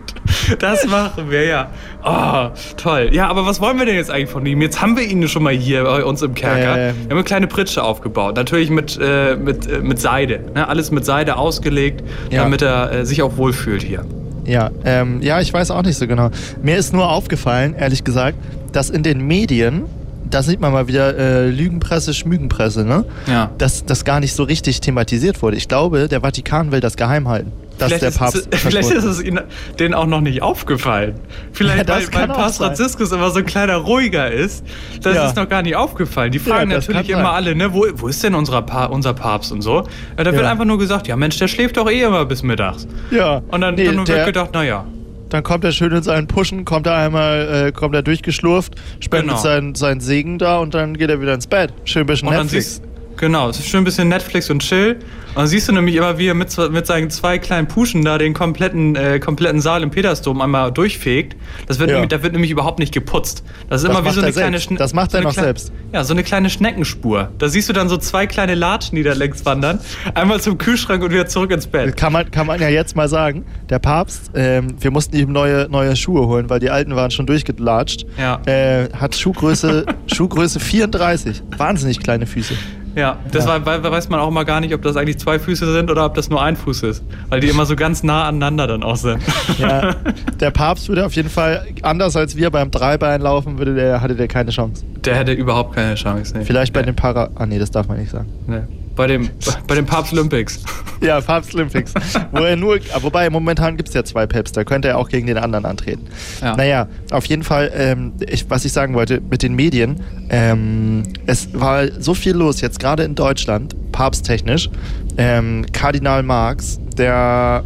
Das 0.58 0.84
machen 0.86 1.30
wir 1.30 1.44
ja. 1.44 1.70
Oh, 2.04 2.48
toll. 2.76 3.10
Ja, 3.12 3.28
aber 3.28 3.46
was 3.46 3.60
wollen 3.60 3.78
wir 3.78 3.86
denn 3.86 3.94
jetzt 3.94 4.10
eigentlich 4.10 4.30
von 4.30 4.44
ihm? 4.46 4.60
Jetzt 4.60 4.80
haben 4.80 4.96
wir 4.96 5.04
ihn 5.04 5.26
schon 5.28 5.42
mal 5.44 5.52
hier 5.54 5.84
bei 5.84 6.04
uns 6.04 6.22
im 6.22 6.34
Kerker. 6.34 6.76
Ähm. 6.76 6.94
Wir 6.96 7.04
haben 7.04 7.10
eine 7.12 7.22
kleine 7.24 7.46
Pritsche 7.46 7.82
aufgebaut. 7.82 8.36
Natürlich 8.36 8.70
mit, 8.70 8.98
äh, 9.00 9.36
mit, 9.36 9.66
äh, 9.70 9.78
mit 9.78 10.00
Seide. 10.00 10.50
Ne? 10.54 10.66
Alles 10.68 10.90
mit 10.90 11.04
Seide 11.04 11.36
ausgelegt, 11.36 12.02
Ja. 12.30 12.42
damit 12.42 12.62
er 12.62 12.90
äh, 12.92 13.06
sich 13.06 13.22
auch 13.22 13.36
wohlfühlt 13.36 13.82
hier. 13.82 14.04
Ja, 14.50 14.70
ähm, 14.84 15.22
ja, 15.22 15.40
ich 15.40 15.52
weiß 15.54 15.70
auch 15.70 15.82
nicht 15.82 15.96
so 15.96 16.08
genau. 16.08 16.30
Mir 16.60 16.76
ist 16.76 16.92
nur 16.92 17.08
aufgefallen, 17.08 17.74
ehrlich 17.78 18.02
gesagt, 18.02 18.36
dass 18.72 18.90
in 18.90 19.04
den 19.04 19.24
Medien, 19.24 19.84
da 20.28 20.42
sieht 20.42 20.60
man 20.60 20.72
mal 20.72 20.88
wieder 20.88 21.16
äh, 21.16 21.50
Lügenpresse, 21.50 22.12
Schmügenpresse, 22.14 22.84
ne? 22.84 23.04
Ja. 23.28 23.52
Dass 23.58 23.84
das 23.84 24.04
gar 24.04 24.18
nicht 24.18 24.34
so 24.34 24.42
richtig 24.42 24.80
thematisiert 24.80 25.40
wurde. 25.40 25.56
Ich 25.56 25.68
glaube, 25.68 26.08
der 26.08 26.22
Vatikan 26.22 26.72
will 26.72 26.80
das 26.80 26.96
geheim 26.96 27.28
halten. 27.28 27.52
Dass 27.80 27.88
Vielleicht, 27.88 28.02
der 28.02 28.08
ist, 28.10 28.18
Papst 28.18 28.48
es, 28.52 28.60
vielleicht 28.62 28.90
ist 28.90 29.04
es 29.04 29.22
ihnen, 29.22 29.40
denen 29.78 29.94
auch 29.94 30.06
noch 30.06 30.20
nicht 30.20 30.42
aufgefallen. 30.42 31.14
Vielleicht, 31.52 31.88
Ja, 31.88 31.96
weil, 31.96 32.12
weil 32.12 32.28
Papst 32.28 32.58
sein. 32.58 32.66
Franziskus 32.68 33.10
immer 33.12 33.30
so 33.30 33.38
ein 33.40 33.46
kleiner 33.46 33.76
Ruhiger 33.76 34.30
ist. 34.30 34.64
Das 35.02 35.14
Ja. 35.16 35.26
ist 35.26 35.36
noch 35.36 35.48
gar 35.48 35.62
nicht 35.62 35.74
aufgefallen. 35.76 36.30
Die 36.30 36.38
fragen 36.38 36.70
das 36.70 36.86
natürlich 36.88 37.10
immer 37.10 37.22
sein. 37.24 37.34
alle, 37.34 37.54
ne, 37.56 37.72
wo, 37.74 37.86
wo 37.94 38.08
ist 38.08 38.22
denn 38.22 38.34
unser, 38.34 38.62
pa 38.62 38.84
unser 38.86 39.14
Papst 39.14 39.50
und 39.50 39.62
so. 39.62 39.84
Ja, 40.18 40.24
da 40.24 40.32
wird 40.32 40.42
Ja. 40.44 40.50
einfach 40.50 40.64
nur 40.66 40.78
gesagt, 40.78 41.08
ja 41.08 41.16
Mensch, 41.16 41.38
der 41.38 41.48
schläft 41.48 41.76
doch 41.76 41.90
eh 41.90 42.02
immer 42.02 42.24
bis 42.26 42.42
mittags. 42.42 42.86
Ja. 43.10 43.42
Und 43.48 43.60
dann, 43.62 43.74
Nee, 43.74 43.86
dann 43.86 44.06
wird 44.06 44.26
gedacht, 44.26 44.52
naja. 44.52 44.84
Dann 45.30 45.42
kommt 45.44 45.62
er 45.64 45.70
schön 45.70 45.92
in 45.92 46.02
seinen 46.02 46.26
Puschen, 46.26 46.64
kommt 46.64 46.86
er 46.88 46.96
einmal, 46.96 47.66
äh, 47.68 47.72
kommt 47.72 47.94
er 47.94 48.02
durchgeschlurft, 48.02 48.74
spendet 48.98 49.28
Genau. 49.30 49.40
seinen, 49.40 49.74
seinen 49.76 50.00
Segen 50.00 50.38
da 50.38 50.58
und 50.58 50.74
dann 50.74 50.96
geht 50.98 51.08
er 51.08 51.20
wieder 51.22 51.34
ins 51.34 51.46
Bett. 51.46 51.72
Schön 51.84 52.02
ein 52.02 52.06
bisschen 52.06 52.28
Und 52.28 52.34
Netflix. 52.34 52.82
Genau, 53.20 53.50
es 53.50 53.58
ist 53.58 53.68
schön 53.68 53.82
ein 53.82 53.84
bisschen 53.84 54.08
Netflix 54.08 54.48
und 54.48 54.60
Chill. 54.62 54.96
Und 55.28 55.36
dann 55.36 55.46
siehst 55.46 55.68
du 55.68 55.72
nämlich 55.72 55.94
immer, 55.94 56.18
wie 56.18 56.26
er 56.26 56.34
mit, 56.34 56.56
mit 56.72 56.86
seinen 56.86 57.10
zwei 57.10 57.38
kleinen 57.38 57.68
Puschen 57.68 58.02
da 58.04 58.16
den 58.18 58.32
kompletten, 58.34 58.96
äh, 58.96 59.20
kompletten 59.20 59.60
Saal 59.60 59.82
im 59.82 59.90
Petersdom 59.90 60.40
einmal 60.40 60.72
durchfegt. 60.72 61.36
Das 61.66 61.78
wird 61.78 61.90
Ja. 61.90 61.96
nämlich, 61.96 62.08
da 62.08 62.22
wird 62.22 62.32
nämlich 62.32 62.50
überhaupt 62.50 62.78
nicht 62.78 62.92
geputzt. 62.94 63.44
Das 63.68 63.82
ist 63.82 63.88
Das 63.88 63.96
immer 63.98 64.08
wie 64.08 64.12
so 64.14 64.22
eine 64.22 64.32
kleine. 64.32 64.58
Schne- 64.58 64.78
Das 64.78 64.92
macht 64.94 65.10
so 65.12 65.18
er 65.18 65.20
eine 65.20 65.28
noch 65.28 65.34
selbst. 65.34 65.70
Ja, 65.92 66.02
so 66.02 66.14
eine 66.14 66.24
kleine 66.24 66.50
Schneckenspur. 66.50 67.28
Da 67.38 67.48
siehst 67.48 67.68
du 67.68 67.72
dann 67.74 67.88
so 67.90 67.96
zwei 67.98 68.26
kleine 68.26 68.54
Latschen, 68.54 68.96
die 68.96 69.02
da 69.02 69.12
längs 69.12 69.44
wandern. 69.44 69.78
Einmal 70.14 70.40
zum 70.40 70.56
Kühlschrank 70.58 71.02
und 71.04 71.12
wieder 71.12 71.26
zurück 71.26 71.50
ins 71.52 71.66
Bett. 71.66 71.96
Kann 71.96 72.12
man, 72.12 72.30
kann 72.30 72.46
man 72.48 72.58
ja 72.60 72.68
jetzt 72.70 72.96
mal 72.96 73.08
sagen, 73.08 73.44
der 73.68 73.78
Papst, 73.78 74.30
ähm, 74.34 74.68
wir 74.80 74.90
mussten 74.90 75.14
ihm 75.14 75.30
neue, 75.30 75.68
neue 75.70 75.94
Schuhe 75.94 76.26
holen, 76.26 76.48
weil 76.50 76.58
die 76.58 76.70
alten 76.70 76.96
waren 76.96 77.10
schon 77.12 77.26
durchgelatscht. 77.26 78.04
Ja. 78.18 78.40
Äh, 78.46 78.88
hat 78.94 79.14
Schuhgröße, 79.14 79.84
Schuhgröße 80.06 80.58
34. 80.58 81.42
Wahnsinnig 81.56 82.00
kleine 82.00 82.26
Füße. 82.26 82.54
Ja, 82.96 83.18
das 83.30 83.46
Ja. 83.46 83.64
War, 83.64 83.82
weiß 83.90 84.08
man 84.08 84.20
auch 84.20 84.28
immer 84.28 84.44
gar 84.44 84.60
nicht, 84.60 84.74
ob 84.74 84.82
das 84.82 84.96
eigentlich 84.96 85.18
zwei 85.18 85.38
Füße 85.38 85.72
sind 85.72 85.90
oder 85.90 86.04
ob 86.06 86.14
das 86.14 86.28
nur 86.28 86.42
ein 86.42 86.56
Fuß 86.56 86.82
ist. 86.84 87.04
Weil 87.28 87.40
die 87.40 87.48
immer 87.48 87.66
so 87.66 87.76
ganz 87.76 88.02
nah 88.02 88.24
aneinander 88.26 88.66
dann 88.66 88.82
auch 88.82 88.96
sind. 88.96 89.22
Ja, 89.58 89.94
der 90.40 90.50
Papst 90.50 90.88
würde 90.88 91.06
auf 91.06 91.12
jeden 91.14 91.30
Fall, 91.30 91.66
anders 91.82 92.16
als 92.16 92.36
wir 92.36 92.50
beim 92.50 92.70
Dreibeinlaufen, 92.70 93.58
würde 93.58 93.74
der, 93.74 94.00
hatte 94.00 94.14
der 94.14 94.28
keine 94.28 94.50
Chance. 94.50 94.84
Der 95.04 95.16
hätte 95.16 95.32
überhaupt 95.32 95.74
keine 95.74 95.94
Chance. 95.94 96.36
Nee. 96.36 96.44
Vielleicht 96.44 96.72
bei 96.72 96.82
den 96.82 96.96
Para... 96.96 97.30
Ah 97.34 97.46
nee, 97.46 97.58
das 97.58 97.70
darf 97.70 97.88
man 97.88 97.98
nicht 97.98 98.10
sagen. 98.10 98.28
Nee. 98.46 98.62
Bei 98.96 99.06
dem, 99.06 99.30
bei 99.66 99.74
den 99.74 99.86
Papst 99.86 100.12
Olympics. 100.12 100.60
Ja, 101.02 101.18
Papst 101.22 101.54
Olympics. 101.54 101.94
Wo 102.30 102.40
er 102.40 102.56
nur, 102.56 102.78
ah, 102.92 102.98
wobei 103.00 103.30
momentan 103.30 103.78
gibt 103.78 103.88
es 103.88 103.94
ja 103.94 104.04
zwei 104.04 104.26
Päpste, 104.26 104.60
da 104.60 104.64
könnte 104.64 104.88
er 104.88 104.98
auch 104.98 105.08
gegen 105.08 105.26
den 105.26 105.38
anderen 105.38 105.64
antreten. 105.64 106.04
Ja. 106.42 106.54
Naja, 106.54 106.88
auf 107.10 107.24
jeden 107.24 107.42
Fall, 107.42 107.70
ähm, 107.74 108.12
ich, 108.28 108.50
was 108.50 108.66
ich 108.66 108.72
sagen 108.72 108.92
wollte 108.92 109.22
mit 109.30 109.42
den 109.42 109.54
Medien, 109.54 110.02
ähm, 110.28 111.04
es 111.24 111.48
war 111.58 111.90
so 111.98 112.12
viel 112.12 112.34
los 112.36 112.60
jetzt 112.60 112.80
gerade 112.80 113.04
in 113.04 113.14
Deutschland, 113.14 113.74
papsttechnisch. 113.92 114.68
Ähm, 115.16 115.64
Kardinal 115.72 116.22
Marx, 116.22 116.78
der 116.98 117.64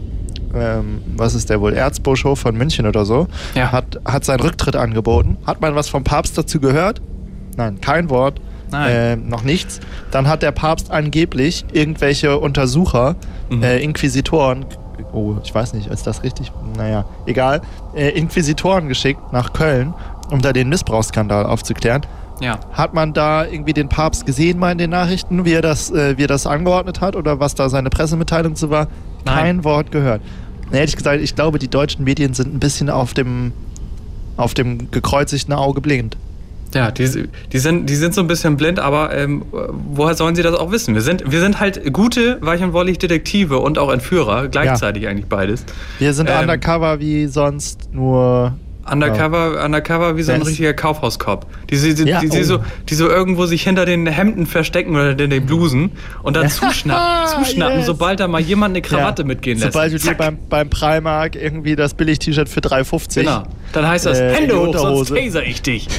ähm, 0.55 1.03
was 1.17 1.35
ist 1.35 1.51
der 1.51 1.61
wohl, 1.61 1.73
Erzbischof 1.73 2.39
von 2.39 2.57
München 2.57 2.87
oder 2.87 3.05
so, 3.05 3.27
Ja. 3.57 3.73
hat, 3.73 3.99
hat 4.05 4.25
seinen 4.25 4.41
Rücktritt 4.43 4.77
angeboten. 4.77 5.39
Hat 5.45 5.61
man 5.61 5.75
was 5.75 5.89
vom 5.89 6.05
Papst 6.05 6.39
dazu 6.39 6.61
gehört? 6.61 7.03
Nein, 7.57 7.81
kein 7.81 8.11
Wort. 8.11 8.41
Ähm, 8.89 9.29
noch 9.29 9.43
nichts. 9.43 9.81
Dann 10.11 10.29
hat 10.29 10.43
der 10.43 10.53
Papst 10.53 10.91
angeblich 10.91 11.65
irgendwelche 11.73 12.39
Untersucher, 12.39 13.17
Mhm. 13.51 13.63
äh, 13.63 13.79
Inquisitoren, 13.79 14.65
oh, 15.13 15.35
ich 15.45 15.55
weiß 15.55 15.75
nicht, 15.75 15.89
ist 15.89 16.07
das 16.07 16.23
richtig? 16.23 16.51
Naja, 16.77 17.05
egal, 17.27 17.61
äh, 17.95 18.09
Inquisitoren 18.11 18.89
geschickt 18.89 19.33
nach 19.33 19.53
Köln, 19.53 19.93
um 20.31 20.41
da 20.41 20.53
den 20.53 20.69
Missbrauchsskandal 20.69 21.47
aufzuklären. 21.47 22.03
Ja. 22.41 22.59
Hat 22.73 22.95
man 22.95 23.13
da 23.13 23.45
irgendwie 23.45 23.73
den 23.75 23.89
Papst 23.89 24.27
gesehen 24.27 24.59
mal 24.59 24.73
in 24.73 24.79
den 24.79 24.91
Nachrichten, 24.91 25.45
wie 25.45 25.53
er 25.53 25.63
das, 25.63 25.91
äh, 25.91 26.17
wie 26.19 26.25
er 26.25 26.29
das 26.29 26.47
angeordnet 26.47 27.01
hat 27.01 27.15
oder 27.17 27.39
was 27.39 27.55
da 27.55 27.69
seine 27.69 27.91
Pressemitteilung 27.91 28.57
zu 28.57 28.71
war? 28.71 28.89
Nein. 29.25 29.35
Kein 29.37 29.65
Wort 29.65 29.93
gehört. 29.93 30.21
Na, 30.71 30.79
ehrlich 30.79 30.97
gesagt, 30.97 31.21
ich 31.23 31.35
glaube, 31.37 31.59
die 31.59 31.69
deutschen 31.69 32.03
Medien 32.05 32.35
sind 32.35 32.53
ein 32.55 32.59
bisschen 32.59 32.91
auf 32.91 33.15
dem, 33.15 33.53
auf 34.37 34.55
dem 34.55 34.91
gekreuzigten 34.91 35.55
Auge 35.55 35.81
blind. 35.81 36.17
Ja, 36.75 36.91
die, 36.91 37.29
die, 37.53 37.59
sind, 37.59 37.89
die 37.89 37.95
sind 37.95 38.15
so 38.15 38.21
ein 38.21 38.27
bisschen 38.27 38.57
blind, 38.57 38.79
aber 38.81 39.15
ähm, 39.17 39.45
woher 39.51 40.15
sollen 40.15 40.35
sie 40.35 40.43
das 40.43 40.55
auch 40.55 40.71
wissen? 40.73 40.95
Wir 40.95 41.03
sind, 41.03 41.31
wir 41.31 41.41
sind 41.41 41.61
halt 41.61 41.93
gute, 41.93 42.39
weich 42.41 42.63
und 42.63 42.73
wollig 42.73 42.99
Detektive 42.99 43.59
und 43.59 43.79
auch 43.79 43.91
Entführer, 43.93 44.49
gleichzeitig 44.49 45.07
eigentlich 45.09 45.27
beides. 45.27 45.65
Wir 45.99 46.13
sind 46.13 46.29
Ähm, 46.29 46.41
undercover 46.41 46.99
wie 47.01 47.27
sonst 47.27 47.95
nur. 47.95 48.55
Undercover, 48.91 49.65
undercover 49.65 50.19
wie 50.19 50.23
so 50.23 50.33
ein 50.33 50.43
ist- 50.43 50.49
richtiger 50.49 50.75
Kaufhauskopf. 50.75 51.47
Die, 51.71 51.77
die, 51.81 51.95
die, 51.95 52.03
Ja, 52.11 52.21
die, 52.21 52.29
die, 52.29 52.41
oh. 52.41 52.45
so, 52.45 52.59
die 52.87 52.95
so 52.95 53.09
irgendwo 53.09 53.47
sich 53.47 53.63
hinter 53.63 53.87
den 53.87 54.07
Hemden 54.07 54.45
verstecken 54.47 54.95
oder 54.95 55.19
in 55.19 55.31
den 55.31 55.47
Blusen 55.47 55.93
und 56.23 56.37
dann 56.37 56.51
zuschnappen, 56.51 57.29
zuschnappen 57.45 57.79
Yes. 57.79 57.87
sobald 57.87 58.21
da 58.21 58.29
mal 58.29 58.43
jemand 58.43 58.73
eine 58.73 58.83
Krawatte 58.83 59.23
Ja, 59.23 59.29
mitgehen 59.29 59.59
lässt. 59.59 59.73
Sobald 59.73 59.95
du 59.95 59.99
dir 59.99 60.13
beim, 60.15 60.37
beim 60.51 60.69
Primark 60.69 61.35
irgendwie 61.35 61.77
das 61.77 61.95
Billig-T-Shirt 61.95 62.47
für 62.51 62.61
3,50. 62.61 63.21
Genau. 63.21 63.45
Dann 63.73 63.89
heißt 63.89 64.05
das, 64.05 64.19
Äh, 64.19 64.35
Hände 64.35 64.59
hoch, 64.61 64.77
sonst 64.77 65.09
taser 65.15 65.43
ich 65.45 65.63
dich. 65.63 65.89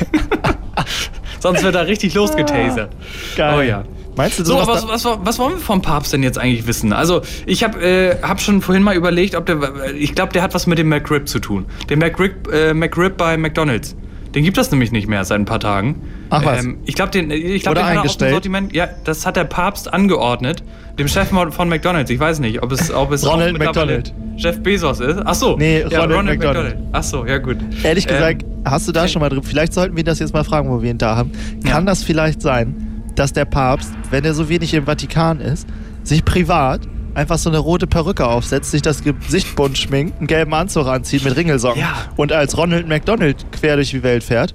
sonst 1.39 1.63
wird 1.63 1.75
da 1.75 1.82
richtig 1.82 2.13
losgetasert. 2.13 2.92
Geil. 3.36 3.56
Oh 3.58 3.62
ja. 3.62 3.84
Meinst 4.15 4.39
du, 4.39 4.46
So, 4.46 4.54
sowas 4.54 4.88
was, 4.88 5.04
was, 5.06 5.18
was 5.22 5.39
wollen 5.39 5.56
wir 5.56 5.60
vom 5.60 5.82
Papst 5.82 6.13
denn 6.13 6.24
jetzt 6.24 6.38
eigentlich 6.38 6.68
wissen? 6.68 6.94
Also, 6.94 7.22
ich 7.46 7.63
habe 7.63 7.82
äh, 7.82 8.22
hab 8.22 8.39
schon 8.39 8.62
vorhin 8.62 8.82
mal 8.82 8.96
überlegt, 8.96 9.36
ob 9.36 9.46
der. 9.46 9.94
Ich 9.94 10.15
glaube, 10.15 10.32
der 10.32 10.42
hat 10.42 10.54
was 10.54 10.68
mit 10.68 10.77
dem 10.77 10.88
McRib 10.88 11.27
zu 11.27 11.39
tun. 11.39 11.65
Der 11.89 11.98
McRib, 11.98 12.48
äh, 12.51 12.74
McRib 12.74 13.18
bei 13.18 13.36
McDonalds. 13.38 13.96
Den 14.36 14.44
gibt 14.44 14.58
es 14.58 14.70
nämlich 14.70 14.92
nicht 14.92 15.08
mehr 15.08 15.24
seit 15.24 15.39
ein 15.39 15.46
paar 15.46 15.60
Tagen. 15.62 16.01
Ach 16.30 16.44
was. 16.46 16.63
Ähm, 16.65 16.77
ich 16.86 16.94
glaube, 16.96 17.12
den, 17.12 17.32
ich 17.32 17.63
glaub, 17.63 17.72
Oder 17.72 17.82
den 17.82 17.86
hat 17.88 17.94
er 17.96 18.00
eingestellt. 18.01 18.32
Sortiment. 18.34 18.75
Ja, 18.75 18.89
das 19.06 19.25
hat 19.25 19.38
der 19.38 19.46
Papst 19.46 19.92
angeordnet. 19.94 20.62
Dem 21.00 21.08
Chef 21.08 21.30
von 21.30 21.70
McDonalds. 21.70 22.10
Ich 22.12 22.20
weiß 22.20 22.39
nicht, 22.39 22.62
ob 22.62 22.72
es, 22.72 22.92
ob 22.94 23.12
es 23.12 23.25
Ronald 23.25 23.58
McDonald. 23.58 24.13
Jeff 24.38 24.62
Bezos 24.62 25.00
ist. 25.00 25.20
Ach 25.25 25.34
so. 25.36 25.56
Nee, 25.58 25.86
ja, 25.89 26.01
Ronald 26.04 26.39
McDonald. 26.39 26.77
Ach 26.92 27.04
so, 27.04 27.25
ja 27.25 27.38
gut. 27.38 27.58
Ehrlich 27.84 28.08
gesagt, 28.08 28.44
Ähm, 28.44 28.50
hast 28.65 28.88
du 28.88 28.92
da 28.92 29.08
schon 29.08 29.22
mal 29.22 29.30
drüber? 29.30 29.44
Vielleicht 29.44 29.74
sollten 29.74 29.96
wir 29.96 30.04
das 30.04 30.20
jetzt 30.20 30.34
mal 30.34 30.44
fragen, 30.44 30.70
wo 30.70 30.82
wir 30.82 30.92
ihn 30.92 30.98
da 30.98 31.15
haben. 31.15 31.32
Kann 31.63 31.84
Ja. 31.86 31.92
das 31.92 32.04
vielleicht 32.04 32.42
sein, 32.42 33.04
dass 33.15 33.32
der 33.34 33.46
Papst, 33.46 33.92
wenn 34.12 34.25
er 34.25 34.34
so 34.34 34.50
wenig 34.50 34.74
im 34.74 34.86
Vatikan 34.86 35.39
ist, 35.39 35.68
sich 36.04 36.25
privat 36.25 36.82
einfach 37.15 37.38
so 37.38 37.50
eine 37.50 37.57
rote 37.60 37.88
Perücke 37.88 38.25
aufsetzt, 38.27 38.72
sich 38.72 38.81
das 38.81 39.01
Gesicht 39.03 39.55
bunt 39.55 39.77
schminkt, 39.77 40.17
einen 40.19 40.27
gelben 40.27 40.53
Anzug 40.53 40.88
anzieht 40.88 41.24
mit 41.24 41.36
Ringelsocken 41.36 41.81
Ja. 41.81 41.93
und 42.15 42.31
als 42.31 42.57
Ronald 42.57 42.88
McDonald 42.88 43.45
quer 43.51 43.75
durch 43.77 43.91
die 43.91 44.03
Welt 44.03 44.24
fährt? 44.24 44.53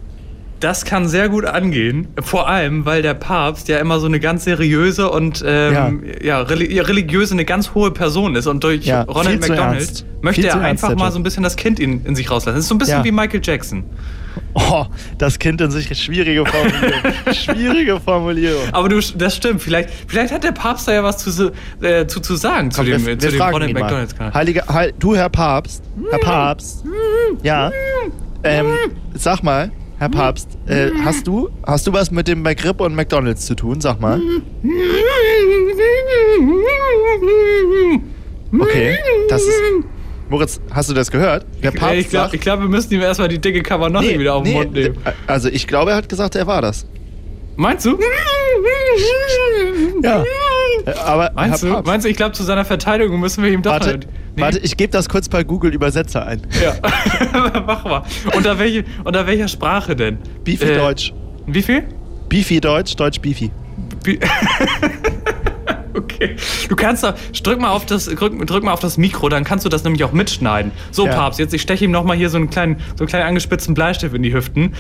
Das 0.60 0.84
kann 0.84 1.08
sehr 1.08 1.30
gut 1.30 1.46
angehen. 1.46 2.08
Vor 2.20 2.46
allem, 2.46 2.84
weil 2.84 3.00
der 3.00 3.14
Papst 3.14 3.68
ja 3.68 3.78
immer 3.78 3.98
so 3.98 4.04
eine 4.06 4.20
ganz 4.20 4.44
seriöse 4.44 5.10
und 5.10 5.42
ähm, 5.46 6.04
ja. 6.22 6.42
reli 6.42 6.78
religiöse, 6.78 7.32
eine 7.32 7.46
ganz 7.46 7.72
hohe 7.74 7.90
Person 7.92 8.36
ist. 8.36 8.46
Und 8.46 8.62
durch 8.62 8.84
Ja, 8.84 9.04
Ronald 9.04 9.40
McDonald 9.40 10.04
möchte 10.20 10.42
Viel 10.42 10.50
er 10.50 10.60
einfach 10.60 10.94
mal 10.96 11.10
so 11.12 11.18
ein 11.18 11.22
bisschen 11.22 11.42
das 11.42 11.56
Kind 11.56 11.80
in, 11.80 12.04
in 12.04 12.14
sich 12.14 12.30
rauslassen. 12.30 12.56
Das 12.56 12.64
ist 12.64 12.68
so 12.68 12.74
ein 12.74 12.78
bisschen 12.78 12.98
Ja. 12.98 13.04
wie 13.04 13.10
Michael 13.10 13.40
Jackson. 13.42 13.84
Oh, 14.54 14.86
das 15.18 15.38
Kind 15.38 15.60
in 15.60 15.70
sich, 15.70 15.86
schwierige 15.96 16.44
Formulierung. 16.44 17.12
schwierige 17.32 18.00
Formulierung. 18.00 18.62
Aber 18.72 18.88
du, 18.88 19.00
das 19.16 19.36
stimmt. 19.36 19.62
Vielleicht, 19.62 19.90
vielleicht 20.06 20.32
hat 20.32 20.44
der 20.44 20.52
Papst 20.52 20.88
da 20.88 20.92
ja 20.92 21.04
was 21.04 21.18
zu, 21.18 21.52
äh, 21.80 22.06
zu, 22.06 22.20
zu 22.20 22.36
sagen 22.36 22.70
zu 22.70 22.78
Komm, 22.78 22.86
dem, 22.86 23.06
wir, 23.06 23.18
zu 23.18 23.24
wir 23.24 23.30
dem 23.30 23.38
fragen 23.38 23.52
Ronald 23.52 23.70
ihn 23.70 23.74
mal. 23.74 23.82
McDonalds-Kanal. 23.82 24.34
Heiliger, 24.34 24.64
Heil, 24.68 24.92
du, 24.98 25.14
Herr 25.14 25.28
Papst, 25.28 25.82
Herr 26.10 26.18
Papst, 26.18 26.84
ja, 27.42 27.70
ähm, 28.42 28.66
sag 29.14 29.42
mal, 29.42 29.70
Herr 29.98 30.08
Papst, 30.08 30.48
äh, 30.66 30.90
hast 31.04 31.26
du, 31.26 31.50
hast 31.66 31.86
du 31.86 31.92
was 31.92 32.10
mit 32.10 32.26
dem 32.26 32.42
McRib 32.42 32.80
und 32.80 32.94
McDonalds 32.94 33.44
zu 33.44 33.54
tun? 33.54 33.80
Sag 33.80 34.00
mal. 34.00 34.20
Okay, 38.58 38.98
das 39.28 39.42
ist, 39.42 39.62
Moritz, 40.30 40.60
hast 40.70 40.88
du 40.88 40.94
das 40.94 41.10
gehört? 41.10 41.44
Der 41.62 41.72
Papst 41.72 41.94
ich 41.96 42.08
glaube, 42.08 42.38
glaub, 42.38 42.60
wir 42.60 42.68
müssen 42.68 42.94
ihm 42.94 43.00
erstmal 43.00 43.28
die 43.28 43.38
dicke 43.40 43.62
Kavanozzi 43.62 44.06
Nee, 44.12 44.18
wieder 44.20 44.34
auf 44.36 44.44
den 44.44 44.52
nee, 44.52 44.58
Mund 44.60 44.72
nehmen. 44.72 44.96
Also 45.26 45.48
ich 45.48 45.66
glaube, 45.66 45.90
er 45.90 45.96
hat 45.98 46.08
gesagt, 46.08 46.36
er 46.36 46.46
war 46.46 46.62
das. 46.62 46.86
Meinst 47.56 47.84
du? 47.84 47.98
Ja. 50.02 50.22
Äh, 50.86 50.90
Aber 51.04 51.30
Meinst 51.34 51.62
du? 51.62 51.66
Meinst 51.84 52.06
du, 52.06 52.10
ich 52.10 52.16
glaube, 52.16 52.32
zu 52.32 52.42
seiner 52.42 52.64
Verteidigung 52.64 53.20
müssen 53.20 53.42
wir 53.44 53.50
ihm 53.50 53.60
doch 53.62 53.72
warte, 53.72 54.00
Nee? 54.36 54.42
warte, 54.42 54.58
ich 54.60 54.76
gebe 54.76 54.92
das 54.92 55.08
kurz 55.08 55.28
bei 55.28 55.42
Google 55.44 55.74
Übersetzer 55.74 56.24
ein. 56.26 56.46
Ja, 56.62 56.74
mach 57.66 57.84
mal. 57.84 58.02
Unter, 58.34 58.58
welche, 58.58 58.84
unter 59.04 59.26
welcher 59.26 59.48
Sprache 59.48 59.96
denn? 59.96 60.18
Beefy 60.44 60.64
Äh, 60.64 60.78
Deutsch. 60.78 61.12
Wie 61.46 61.62
viel? 61.62 61.82
Beefy 62.28 62.60
Deutsch, 62.60 62.94
Deutsch 62.94 63.20
Beefy. 63.20 63.50
Wie- 64.04 64.20
okay. 66.22 66.36
Du 66.68 66.76
kannst 66.76 67.02
da, 67.02 67.14
drück 67.42 67.60
mal, 67.60 67.70
auf 67.70 67.86
das, 67.86 68.06
drück, 68.06 68.46
drück 68.46 68.62
mal 68.64 68.72
auf 68.72 68.80
das 68.80 68.96
Mikro, 68.98 69.28
dann 69.28 69.44
kannst 69.44 69.64
du 69.64 69.68
das 69.68 69.84
nämlich 69.84 70.04
auch 70.04 70.12
mitschneiden. 70.12 70.72
So, 70.90 71.06
Ja. 71.06 71.14
Papst, 71.14 71.38
jetzt 71.38 71.54
ich 71.54 71.62
steche 71.62 71.84
ihm 71.84 71.90
nochmal 71.90 72.16
hier 72.16 72.30
so 72.30 72.36
einen 72.36 72.50
kleinen, 72.50 72.76
so 72.96 73.04
einen 73.04 73.08
kleinen 73.08 73.26
angespitzten 73.26 73.74
Bleistift 73.74 74.14
in 74.14 74.22
die 74.22 74.32
Hüften. 74.34 74.74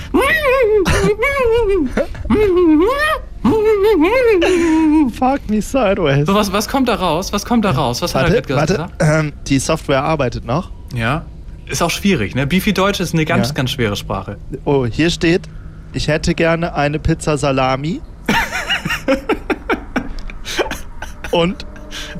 Fuck 5.12 5.48
me 5.48 5.60
sideways. 5.62 6.26
So, 6.26 6.34
was, 6.34 6.52
was 6.52 6.68
kommt 6.68 6.88
da 6.88 6.94
raus? 6.96 7.32
Was 7.32 7.44
kommt 7.44 7.64
da 7.64 7.70
raus? 7.70 8.02
Was 8.02 8.14
hat 8.14 8.28
er 8.28 8.34
Warte, 8.34 8.42
gerade 8.48 8.78
warte. 8.78 8.92
gesagt? 8.98 9.18
Ähm, 9.24 9.32
die 9.46 9.58
Software 9.58 10.02
arbeitet 10.02 10.44
noch. 10.44 10.70
Ja. 10.94 11.24
Ist 11.66 11.82
auch 11.82 11.90
schwierig, 11.90 12.34
ne? 12.34 12.46
Beefy 12.46 12.72
Deutsch 12.72 13.00
ist 13.00 13.14
eine 13.14 13.24
ganz, 13.24 13.48
Ja. 13.48 13.54
ganz 13.54 13.70
schwere 13.70 13.96
Sprache. 13.96 14.38
Oh, 14.64 14.86
hier 14.86 15.10
steht, 15.10 15.42
ich 15.92 16.08
hätte 16.08 16.34
gerne 16.34 16.74
eine 16.74 16.98
Pizza 16.98 17.38
Salami. 17.38 18.00
Und 21.30 21.66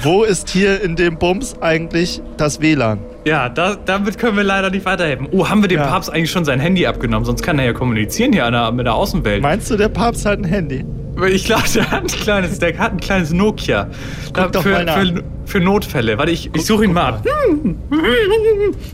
wo 0.01 0.25
ist 0.25 0.51
hier 0.51 0.83
in 0.83 0.97
dem 0.97 1.17
Bums 1.17 1.57
eigentlich 1.61 2.21
das 2.37 2.61
WLAN? 2.61 2.99
Ja, 3.25 3.49
da, 3.49 3.77
damit 3.77 4.19
können 4.19 4.37
wir 4.37 4.45
leider 4.45 4.71
nicht 4.71 4.85
weiterhelfen. 4.87 5.29
Oh, 5.31 5.49
haben 5.49 5.63
wir 5.63 5.69
dem 5.69 5.79
Ja. 5.81 5.87
Papst 5.87 6.13
eigentlich 6.13 6.31
schon 6.31 6.45
sein 6.45 6.59
Handy 6.59 6.87
abgenommen? 6.87 7.25
Sonst 7.25 7.43
kann 7.43 7.59
er 7.59 7.67
ja 7.67 7.73
kommunizieren 7.73 8.33
hier 8.33 8.51
der, 8.51 8.73
mit 8.73 8.87
der 8.87 8.95
Außenwelt. 8.95 9.43
Meinst 9.43 9.71
du, 9.71 9.77
der 9.77 9.89
Papst 9.89 10.25
hat 10.25 10.39
ein 10.39 10.45
Handy? 10.45 10.85
Ich 11.29 11.45
glaube, 11.45 11.65
der 11.75 11.91
hat 11.91 12.03
ein 12.03 12.07
kleines, 12.07 12.59
der 12.59 12.79
hat 12.79 12.93
ein 12.93 13.01
kleines 13.01 13.33
Nokia. 13.33 13.89
Da, 14.33 14.49
doch 14.49 14.63
für, 14.63 14.71
mal 14.71 14.85
nach. 14.85 14.99
für, 14.99 15.23
für 15.51 15.61
Notfälle. 15.61 16.17
Warte, 16.19 16.33
ich, 16.33 16.51
ich 16.55 16.65
suche 16.65 16.85
ihn 16.85 16.93
mal 16.93 17.15
ab. 17.15 17.27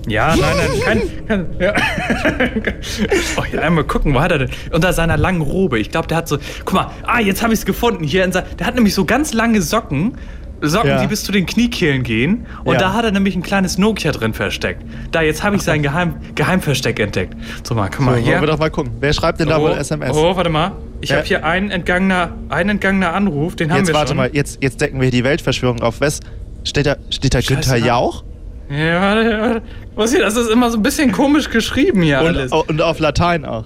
Ja, 0.08 0.34
nein, 0.36 0.40
nein, 0.56 0.80
kein. 0.84 1.26
kein 1.26 1.46
ja. 1.60 1.75
oh, 3.36 3.44
hier 3.44 3.62
einmal 3.62 3.84
gucken, 3.84 4.14
wo 4.14 4.20
hat 4.20 4.32
er 4.32 4.38
denn? 4.38 4.50
Unter 4.72 4.92
seiner 4.92 5.16
langen 5.16 5.40
Robe. 5.42 5.78
Ich 5.78 5.90
glaube, 5.90 6.08
der 6.08 6.18
hat 6.18 6.28
so. 6.28 6.38
Guck 6.64 6.75
mal, 6.75 6.90
ah, 7.06 7.20
jetzt 7.20 7.42
habe 7.42 7.52
ich 7.52 7.60
es 7.60 7.66
gefunden. 7.66 8.04
Hier 8.04 8.25
in 8.25 8.32
sein, 8.32 8.44
der 8.58 8.66
hat 8.66 8.75
nämlich 8.75 8.94
so 8.94 9.04
ganz 9.04 9.32
lange 9.32 9.62
Socken. 9.62 10.16
Socken, 10.62 10.88
Ja. 10.88 11.02
die 11.02 11.06
bis 11.06 11.22
zu 11.22 11.32
den 11.32 11.44
Kniekehlen 11.44 12.02
gehen. 12.02 12.46
Und 12.64 12.75
Ja. 12.75 12.80
da 12.80 12.92
hat 12.94 13.04
er 13.04 13.10
nämlich 13.12 13.36
ein 13.36 13.42
kleines 13.42 13.76
Nokia 13.76 14.10
drin 14.12 14.32
versteckt. 14.32 14.82
Da, 15.12 15.20
jetzt 15.20 15.42
habe 15.42 15.56
ich 15.56 15.60
sein 15.62 15.82
Geheim, 15.82 16.14
Geheimversteck 16.34 16.98
entdeckt. 16.98 17.34
So, 17.62 17.75
mal, 17.75 17.88
guck 17.88 17.96
So, 17.96 18.02
mal 18.04 18.12
wollen 18.14 18.25
hier. 18.25 18.40
wir 18.40 18.46
doch 18.46 18.58
mal 18.58 18.70
gucken. 18.70 18.92
Wer 18.98 19.12
schreibt 19.12 19.38
denn 19.38 19.48
da 19.50 19.60
wohl 19.60 19.72
SMS? 19.72 20.16
Oh, 20.16 20.34
warte 20.34 20.48
mal. 20.48 20.72
Ich 21.02 21.12
habe 21.12 21.25
hier 21.25 21.44
einen 21.44 21.70
entgangener, 21.70 22.32
einen 22.48 22.70
entgangener 22.70 23.12
Anruf, 23.12 23.54
den 23.54 23.70
haben 23.70 23.80
jetzt 23.80 23.88
wir 23.88 23.94
warte 23.94 24.08
schon. 24.08 24.16
mal, 24.16 24.30
jetzt, 24.32 24.62
jetzt 24.62 24.80
decken 24.80 24.98
wir 24.98 25.10
die 25.10 25.25
Weltverschwörung 25.25 25.82
auf. 25.82 26.00
Was? 26.00 26.20
Steht 26.66 26.87
da, 26.87 26.96
steht 27.11 27.35
da 27.35 27.40
Günther 27.40 27.76
Jauch? 27.76 28.25
Ja, 28.68 29.00
warte. 29.00 29.62
Was 29.94 30.11
hier, 30.11 30.20
das 30.20 30.37
ist 30.37 30.50
immer 30.50 30.70
so 30.70 30.76
ein 30.76 30.82
bisschen 30.82 31.12
komisch 31.12 31.49
geschrieben 31.50 32.02
hier 32.02 32.18
alles. 32.18 32.52
Und, 32.52 32.68
und 32.68 32.82
auf 32.82 32.99
Latein 32.99 33.44
auch. 33.44 33.64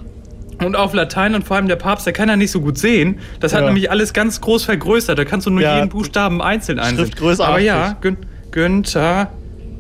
Und 0.62 0.76
auf 0.76 0.92
Latein 0.92 1.34
und 1.34 1.44
vor 1.46 1.56
allem 1.56 1.68
der 1.68 1.76
Papst, 1.76 2.04
der 2.04 2.12
kann 2.12 2.28
ja 2.28 2.36
nicht 2.36 2.50
so 2.50 2.60
gut 2.60 2.76
sehen. 2.76 3.18
Das 3.40 3.54
hat 3.54 3.60
Ja. 3.60 3.66
nämlich 3.68 3.90
alles 3.90 4.12
ganz 4.12 4.42
groß 4.42 4.64
vergrößert. 4.64 5.18
Da 5.18 5.24
kannst 5.24 5.46
du 5.46 5.50
nur 5.50 5.62
Ja. 5.62 5.76
jeden 5.76 5.88
Buchstaben 5.88 6.42
einzeln 6.42 6.78
einsehen. 6.78 6.98
Schriftgröße 6.98 7.42
Aber 7.42 7.54
80. 7.54 7.66
ja, 7.66 7.96
Gün 8.02 8.18
Günther, 8.50 9.28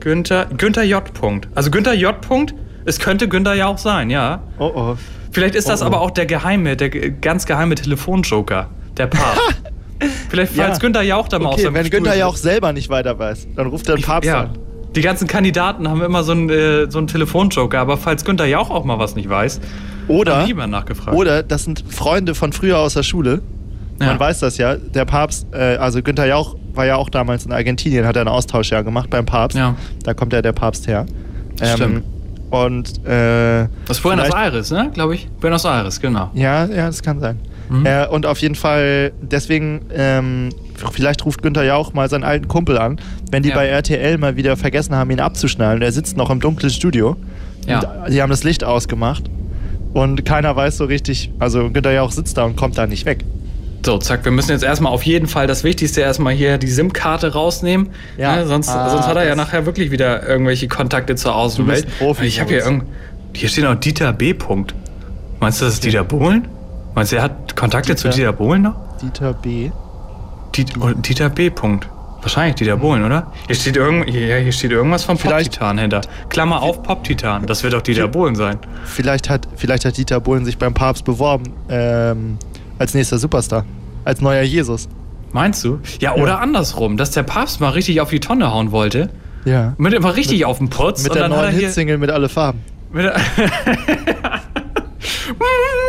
Günther, 0.00 0.46
Günther 0.56 0.84
J. 0.84 1.12
Punkt. 1.12 1.48
Also 1.54 1.70
Günther 1.70 1.92
J. 1.94 2.18
Punkt, 2.22 2.54
es 2.86 2.98
könnte 2.98 3.28
Günther 3.28 3.52
ja 3.54 3.66
auch 3.66 3.76
sein, 3.78 4.08
ja. 4.08 4.42
Oh 4.58 4.72
oh. 4.74 4.96
Vielleicht 5.32 5.54
ist 5.54 5.68
das 5.68 5.82
Oh, 5.82 5.84
oh. 5.84 5.88
aber 5.88 6.00
auch 6.00 6.10
der 6.12 6.24
geheime, 6.24 6.76
der 6.76 6.88
ganz 6.88 7.44
geheime 7.44 7.74
Telefonjoker, 7.74 8.70
der 8.96 9.06
Papst. 9.08 9.60
Vielleicht, 10.28 10.52
falls 10.54 10.76
Ja. 10.76 10.78
Günther 10.78 11.02
Jauch 11.02 11.28
da 11.28 11.38
mal 11.38 11.48
aus 11.48 11.54
Okay, 11.54 11.64
seinem 11.64 11.74
wenn 11.74 11.86
Stuhl 11.86 12.00
Günther. 12.00 12.16
Jauch 12.16 12.36
selber 12.36 12.72
nicht 12.72 12.88
weiter 12.88 13.18
weiß, 13.18 13.48
dann 13.56 13.66
ruft 13.66 13.88
er 13.88 13.96
den 13.96 14.02
Papst 14.04 14.28
Ja. 14.28 14.40
an. 14.42 14.50
Die 14.96 15.02
ganzen 15.02 15.28
Kandidaten 15.28 15.88
haben 15.88 16.02
immer 16.02 16.24
so 16.24 16.32
einen, 16.32 16.50
äh, 16.50 16.90
so 16.90 16.98
einen 16.98 17.06
Telefonjoker, 17.06 17.78
aber 17.78 17.96
falls 17.96 18.24
Günther 18.24 18.46
Jauch 18.46 18.70
auch 18.70 18.84
mal 18.84 18.98
was 18.98 19.14
nicht 19.14 19.28
weiß, 19.28 19.60
Oder, 20.08 20.44
niemand 20.46 20.72
nachgefragt. 20.72 21.16
oder 21.16 21.42
das 21.44 21.64
sind 21.64 21.84
Freunde 21.88 22.34
von 22.34 22.52
früher 22.52 22.78
aus 22.78 22.94
der 22.94 23.02
Schule. 23.04 23.40
Ja. 24.00 24.06
Man 24.06 24.18
weiß 24.20 24.40
das 24.40 24.56
ja. 24.56 24.76
Der 24.76 25.04
Papst, 25.04 25.46
äh, 25.52 25.76
also 25.76 26.02
Günther 26.02 26.26
Jauch, 26.26 26.56
war 26.74 26.86
ja 26.86 26.96
auch 26.96 27.08
damals 27.10 27.44
in 27.46 27.52
Argentinien, 27.52 28.06
hat 28.06 28.16
er 28.16 28.22
einen 28.22 28.28
Austausch 28.30 28.70
ja 28.70 28.80
gemacht 28.82 29.10
beim 29.10 29.26
Papst. 29.26 29.56
Ja. 29.58 29.74
Da 30.02 30.14
kommt 30.14 30.32
ja 30.32 30.40
der 30.42 30.52
Papst 30.52 30.86
her. 30.88 31.04
Ähm, 31.60 31.76
Stimmt. 31.76 32.04
Und 32.50 33.06
äh, 33.06 33.68
Das 33.86 33.98
ist 33.98 34.02
Buenos 34.02 34.30
Aires, 34.34 34.70
ne? 34.72 34.90
Glaube 34.92 35.14
ich. 35.14 35.28
Buenos 35.40 35.64
Aires, 35.64 36.00
genau. 36.00 36.30
Ja, 36.34 36.64
ja, 36.64 36.86
das 36.86 37.00
kann 37.02 37.20
sein. 37.20 37.38
Mhm. 37.70 37.86
Äh, 37.86 38.06
und 38.08 38.26
auf 38.26 38.38
jeden 38.38 38.54
Fall, 38.56 39.12
deswegen, 39.22 39.82
ähm, 39.94 40.50
vielleicht 40.92 41.24
ruft 41.24 41.42
Günther 41.42 41.62
ja 41.64 41.76
auch 41.76 41.92
mal 41.92 42.08
seinen 42.10 42.24
alten 42.24 42.48
Kumpel 42.48 42.76
an, 42.78 43.00
wenn 43.30 43.42
die 43.42 43.50
Ja. 43.50 43.54
bei 43.54 43.66
RTL 43.68 44.18
mal 44.18 44.36
wieder 44.36 44.56
vergessen 44.56 44.94
haben, 44.94 45.10
ihn 45.10 45.20
abzuschnallen. 45.20 45.80
Er 45.82 45.92
sitzt 45.92 46.16
noch 46.16 46.30
im 46.30 46.40
dunklen 46.40 46.70
Studio. 46.70 47.16
Ja. 47.66 47.78
Und 48.04 48.12
die 48.12 48.20
haben 48.22 48.30
das 48.30 48.42
Licht 48.44 48.64
ausgemacht. 48.64 49.24
Und 49.92 50.24
keiner 50.24 50.54
weiß 50.54 50.76
so 50.76 50.84
richtig, 50.84 51.30
also 51.38 51.70
Günther 51.70 51.92
ja 51.92 52.02
auch 52.02 52.12
sitzt 52.12 52.36
da 52.36 52.44
und 52.44 52.56
kommt 52.56 52.76
da 52.78 52.86
nicht 52.86 53.06
weg. 53.06 53.24
So, 53.84 53.96
zack, 53.98 54.24
wir 54.24 54.32
müssen 54.32 54.50
jetzt 54.50 54.62
erstmal 54.62 54.92
auf 54.92 55.02
jeden 55.04 55.26
Fall 55.26 55.46
das 55.46 55.64
Wichtigste 55.64 56.00
erstmal 56.02 56.34
hier 56.34 56.58
die 56.58 56.66
SIM-Karte 56.68 57.32
rausnehmen. 57.32 57.88
Ja. 58.18 58.36
Ne? 58.36 58.46
Sonst, 58.46 58.68
Ah, 58.68 58.90
sonst 58.90 59.06
hat 59.06 59.16
er 59.16 59.26
ja 59.26 59.34
nachher 59.34 59.64
wirklich 59.64 59.90
wieder 59.90 60.28
irgendwelche 60.28 60.68
Kontakte 60.68 61.14
zur 61.16 61.34
Außenwelt. 61.34 61.86
ein 61.86 61.92
Profi, 61.98 62.24
ich 62.26 62.40
habe 62.40 62.50
hier 62.50 62.64
irgend. 62.64 62.84
Hier 63.34 63.48
steht 63.48 63.64
noch 63.64 63.74
Dieter 63.76 64.12
B. 64.12 64.34
Punkt. 64.34 64.74
Meinst 65.40 65.60
du, 65.60 65.64
das 65.64 65.74
ist 65.74 65.84
Dieter 65.84 66.04
Bohlen? 66.04 66.46
Meinst 67.00 67.12
du, 67.12 67.16
er 67.16 67.22
hat 67.22 67.56
Kontakte 67.56 67.96
zu 67.96 68.08
Dieter. 68.08 68.16
Dieter 68.16 68.32
Bohlen 68.34 68.60
noch? 68.60 68.74
Dieter 69.00 69.32
B. 69.32 69.70
Diet, 70.54 70.74
oh, 70.78 70.90
Dieter 70.92 71.30
B. 71.30 71.48
Punkt. 71.48 71.88
Wahrscheinlich 72.20 72.56
Dieter 72.56 72.76
Bohlen, 72.76 73.02
oder? 73.02 73.32
Hier 73.46 73.56
steht, 73.56 73.78
irgend, 73.78 74.10
hier, 74.10 74.36
hier 74.36 74.52
steht 74.52 74.70
irgendwas 74.70 75.04
vom 75.04 75.16
Pop-Titan 75.16 75.78
hinter. 75.78 76.02
Klammer 76.28 76.60
auf 76.60 76.82
Pop-Titan. 76.82 77.46
Das 77.46 77.62
wird 77.62 77.72
doch 77.72 77.80
Dieter 77.80 78.06
Bohlen 78.06 78.34
sein. 78.34 78.58
Vielleicht 78.84 79.30
hat, 79.30 79.48
vielleicht 79.56 79.86
hat 79.86 79.96
Dieter 79.96 80.20
Bohlen 80.20 80.44
sich 80.44 80.58
beim 80.58 80.74
Papst 80.74 81.06
beworben 81.06 81.44
ähm, 81.70 82.36
als 82.78 82.92
nächster 82.92 83.16
Superstar. 83.16 83.64
Als 84.04 84.20
neuer 84.20 84.42
Jesus. 84.42 84.86
Meinst 85.32 85.64
du? 85.64 85.80
Ja, 86.00 86.16
oder 86.16 86.42
andersrum, 86.42 86.98
dass 86.98 87.12
der 87.12 87.22
Papst 87.22 87.62
mal 87.62 87.70
richtig 87.70 88.02
auf 88.02 88.10
die 88.10 88.20
Tonne 88.20 88.52
hauen 88.52 88.72
wollte. 88.72 89.08
Ja. 89.46 89.72
Mit 89.78 89.94
immer 89.94 90.16
richtig 90.16 90.44
auf 90.44 90.58
den 90.58 90.68
Putz. 90.68 91.02
Mit 91.02 91.12
und 91.12 91.18
der 91.18 91.28
dann 91.30 91.38
neuen. 91.38 91.54
Hitsingle 91.54 91.96
mit 91.96 92.10
alle 92.10 92.28
Farben. 92.28 92.60
Mit 92.92 93.06
der 93.06 93.14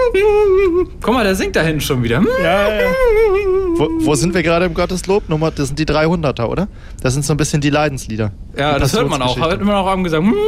Guck 1.02 1.14
mal, 1.14 1.24
der 1.24 1.36
singt 1.36 1.56
da 1.56 1.62
hinten 1.62 1.82
schon 1.82 2.04
wieder. 2.04 2.22
Ja, 2.44 2.68
ja. 2.70 2.92
Wo, 3.76 3.90
wo 4.00 4.16
sind 4.16 4.34
wir 4.34 4.44
gerade 4.44 4.66
im 4.66 4.74
Gotteslob? 4.74 5.30
Nummer, 5.30 5.52
das 5.52 5.68
sind 5.68 5.80
die 5.80 5.86
300er, 5.86 6.46
oder? 6.46 6.68
Das 7.02 7.14
sind 7.14 7.26
so 7.26 7.34
ein 7.34 7.38
bisschen 7.38 7.62
die 7.62 7.70
Leidenslieder. 7.70 8.32
Ja, 8.58 8.78
das 8.80 8.94
hört 8.94 9.10
man 9.10 9.22
auch. 9.22 9.38
Hört 9.40 9.64
man 9.64 9.76
auch 9.76 9.88
am 9.88 10.04
Gesang. 10.04 10.34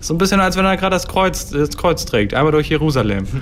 So 0.00 0.14
ein 0.14 0.18
bisschen, 0.18 0.38
als 0.40 0.56
wenn 0.56 0.64
er 0.66 0.76
gerade 0.76 0.94
das 0.94 1.08
Kreuz, 1.08 1.48
das 1.50 1.76
Kreuz 1.76 2.04
trägt. 2.04 2.34
Einmal 2.34 2.52
durch 2.52 2.68
Jerusalem. 2.68 3.26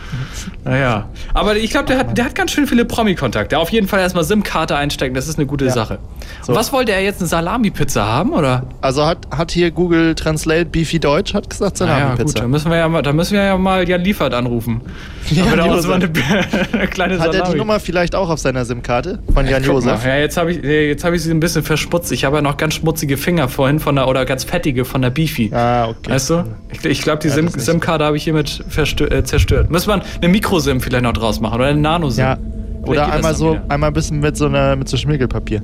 Naja. 0.65 1.09
Aber 1.35 1.57
ich 1.57 1.71
glaube, 1.71 1.87
der 1.87 1.99
hat, 1.99 2.17
der 2.17 2.25
hat 2.27 2.35
ganz 2.37 2.53
schön 2.53 2.69
viele 2.69 2.85
Promi-Kontakte. 2.85 3.59
Auf 3.59 3.71
jeden 3.71 3.89
Fall 3.89 3.99
erstmal 3.99 4.23
SIM-Karte 4.23 4.77
einstecken. 4.77 5.13
Das 5.15 5.27
ist 5.27 5.37
eine 5.37 5.47
gute 5.47 5.65
Ja. 5.67 5.73
Sache. 5.73 5.99
So. 6.43 6.53
Und 6.53 6.59
was 6.59 6.73
wollte 6.73 6.93
er 6.93 7.03
jetzt? 7.03 7.19
Eine 7.21 7.27
Salami-Pizza 7.29 8.07
haben, 8.07 8.31
oder? 8.33 8.67
Also 8.81 9.05
hat, 9.05 9.19
hat 9.37 9.51
hier 9.51 9.73
Google 9.73 10.15
Translate 10.15 10.67
Beefy 10.67 11.01
Deutsch, 11.01 11.35
hat 11.35 11.51
gesagt 11.51 11.73
gut, 11.73 11.79
Salami-Pizza. 11.89 12.41
da 12.43 12.47
müssen 12.49 12.71
wir 12.71 12.79
ja 12.79 12.89
mal, 12.89 13.03
da 13.03 13.13
müssen 13.13 13.35
wir 13.35 13.43
ja 13.43 13.59
mal 13.59 13.89
Jan 13.89 14.03
Liefert 14.03 14.35
anrufen. 14.35 14.83
Jan 15.31 15.59
er 15.59 15.67
uns 15.67 15.85
Josef. 15.85 15.89
mal 15.89 15.95
eine, 15.97 16.69
eine 16.73 16.87
kleine 16.87 17.19
hat 17.19 17.27
er 17.27 17.33
Salami. 17.33 17.53
die 17.53 17.59
Nummer 17.59 17.81
vielleicht 17.81 18.15
auch 18.15 18.31
auf 18.31 18.39
seiner 18.39 18.65
SIM-Karte 18.65 19.19
von 19.35 19.47
Jan 19.47 19.63
Guck 19.63 19.73
Josef? 19.75 20.05
Ja, 20.05 20.17
jetzt 20.17 20.37
habe 20.37 20.53
ich, 20.53 20.63
jetzt 20.63 21.03
hab 21.03 21.13
ich 21.13 21.23
sie 21.23 21.31
ein 21.33 21.41
bisschen 21.41 21.65
verschmutzt. 21.65 22.13
Ich 22.13 22.25
habe 22.25 22.32
ja 22.39 22.43
noch 22.43 22.57
ganz 22.57 22.75
schmutzige 22.75 23.17
Finger 23.17 23.49
vorhin 23.49 23.79
von 23.79 23.97
der, 23.97 24.09
oder 24.09 24.25
ganz 24.25 24.45
fettige 24.45 24.85
von 24.85 25.03
der 25.03 25.11
Beefy. 25.11 25.51
Ah, 25.55 25.89
okay. 25.89 26.11
Weißt 26.11 26.31
du? 26.31 26.45
Ich, 26.71 26.85
ich 26.85 27.03
glaube, 27.03 27.19
die 27.21 27.29
Ja. 27.29 27.49
SIM-Karte 27.49 28.05
habe 28.05 28.17
ich 28.17 28.25
hiermit 28.25 28.65
äh, 28.77 29.23
zerstört. 29.25 29.71
Müssen 29.71 29.89
wir 29.89 30.03
eine 30.21 30.29
Mikro-SIM 30.29 30.81
vielleicht 30.81 31.05
noch 31.05 31.13
draus 31.13 31.41
machen 31.41 31.57
oder 31.57 31.67
eine 31.67 31.81
Nano-SIM? 31.81 32.25
Ja. 32.25 32.39
Oder 32.85 33.13
einmal 33.13 33.35
so, 33.35 33.53
wieder. 33.53 33.65
einmal 33.69 33.91
ein 33.91 33.95
bisschen 33.95 34.21
mit 34.21 34.37
so 34.37 34.47
einer, 34.47 34.77
mit 34.77 34.89
so 34.89 34.97
Schmirgelpapier. 34.97 35.63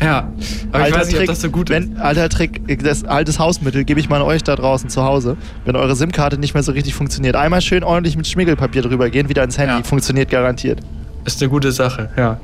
Ja. 0.00 0.32
Aber 0.72 0.88
ich 0.88 0.94
weiß 0.94 1.08
nicht, 1.08 1.20
ob 1.20 1.26
das 1.26 1.40
so 1.40 1.50
gut 1.50 1.70
wenn, 1.70 1.92
ist. 1.92 2.00
Alter 2.00 2.28
Trick, 2.28 2.60
das 2.82 3.04
altes 3.04 3.38
Hausmittel 3.38 3.84
gebe 3.84 3.98
ich 4.00 4.08
mal 4.08 4.16
an 4.16 4.22
euch 4.22 4.42
da 4.44 4.54
draußen 4.54 4.88
zu 4.90 5.02
Hause. 5.02 5.36
Wenn 5.64 5.76
eure 5.76 5.96
SIM-Karte 5.96 6.38
nicht 6.38 6.54
mehr 6.54 6.62
so 6.62 6.72
richtig 6.72 6.94
funktioniert, 6.94 7.36
einmal 7.36 7.60
schön 7.60 7.82
ordentlich 7.82 8.16
mit 8.16 8.26
Schmirgelpapier 8.26 8.82
drüber 8.82 9.10
gehen, 9.10 9.28
wieder 9.28 9.42
ins 9.42 9.58
Handy. 9.58 9.74
Ja. 9.74 9.82
Funktioniert 9.82 10.30
garantiert. 10.30 10.80
Ist 11.24 11.42
eine 11.42 11.50
gute 11.50 11.72
Sache, 11.72 12.08
ja. 12.16 12.40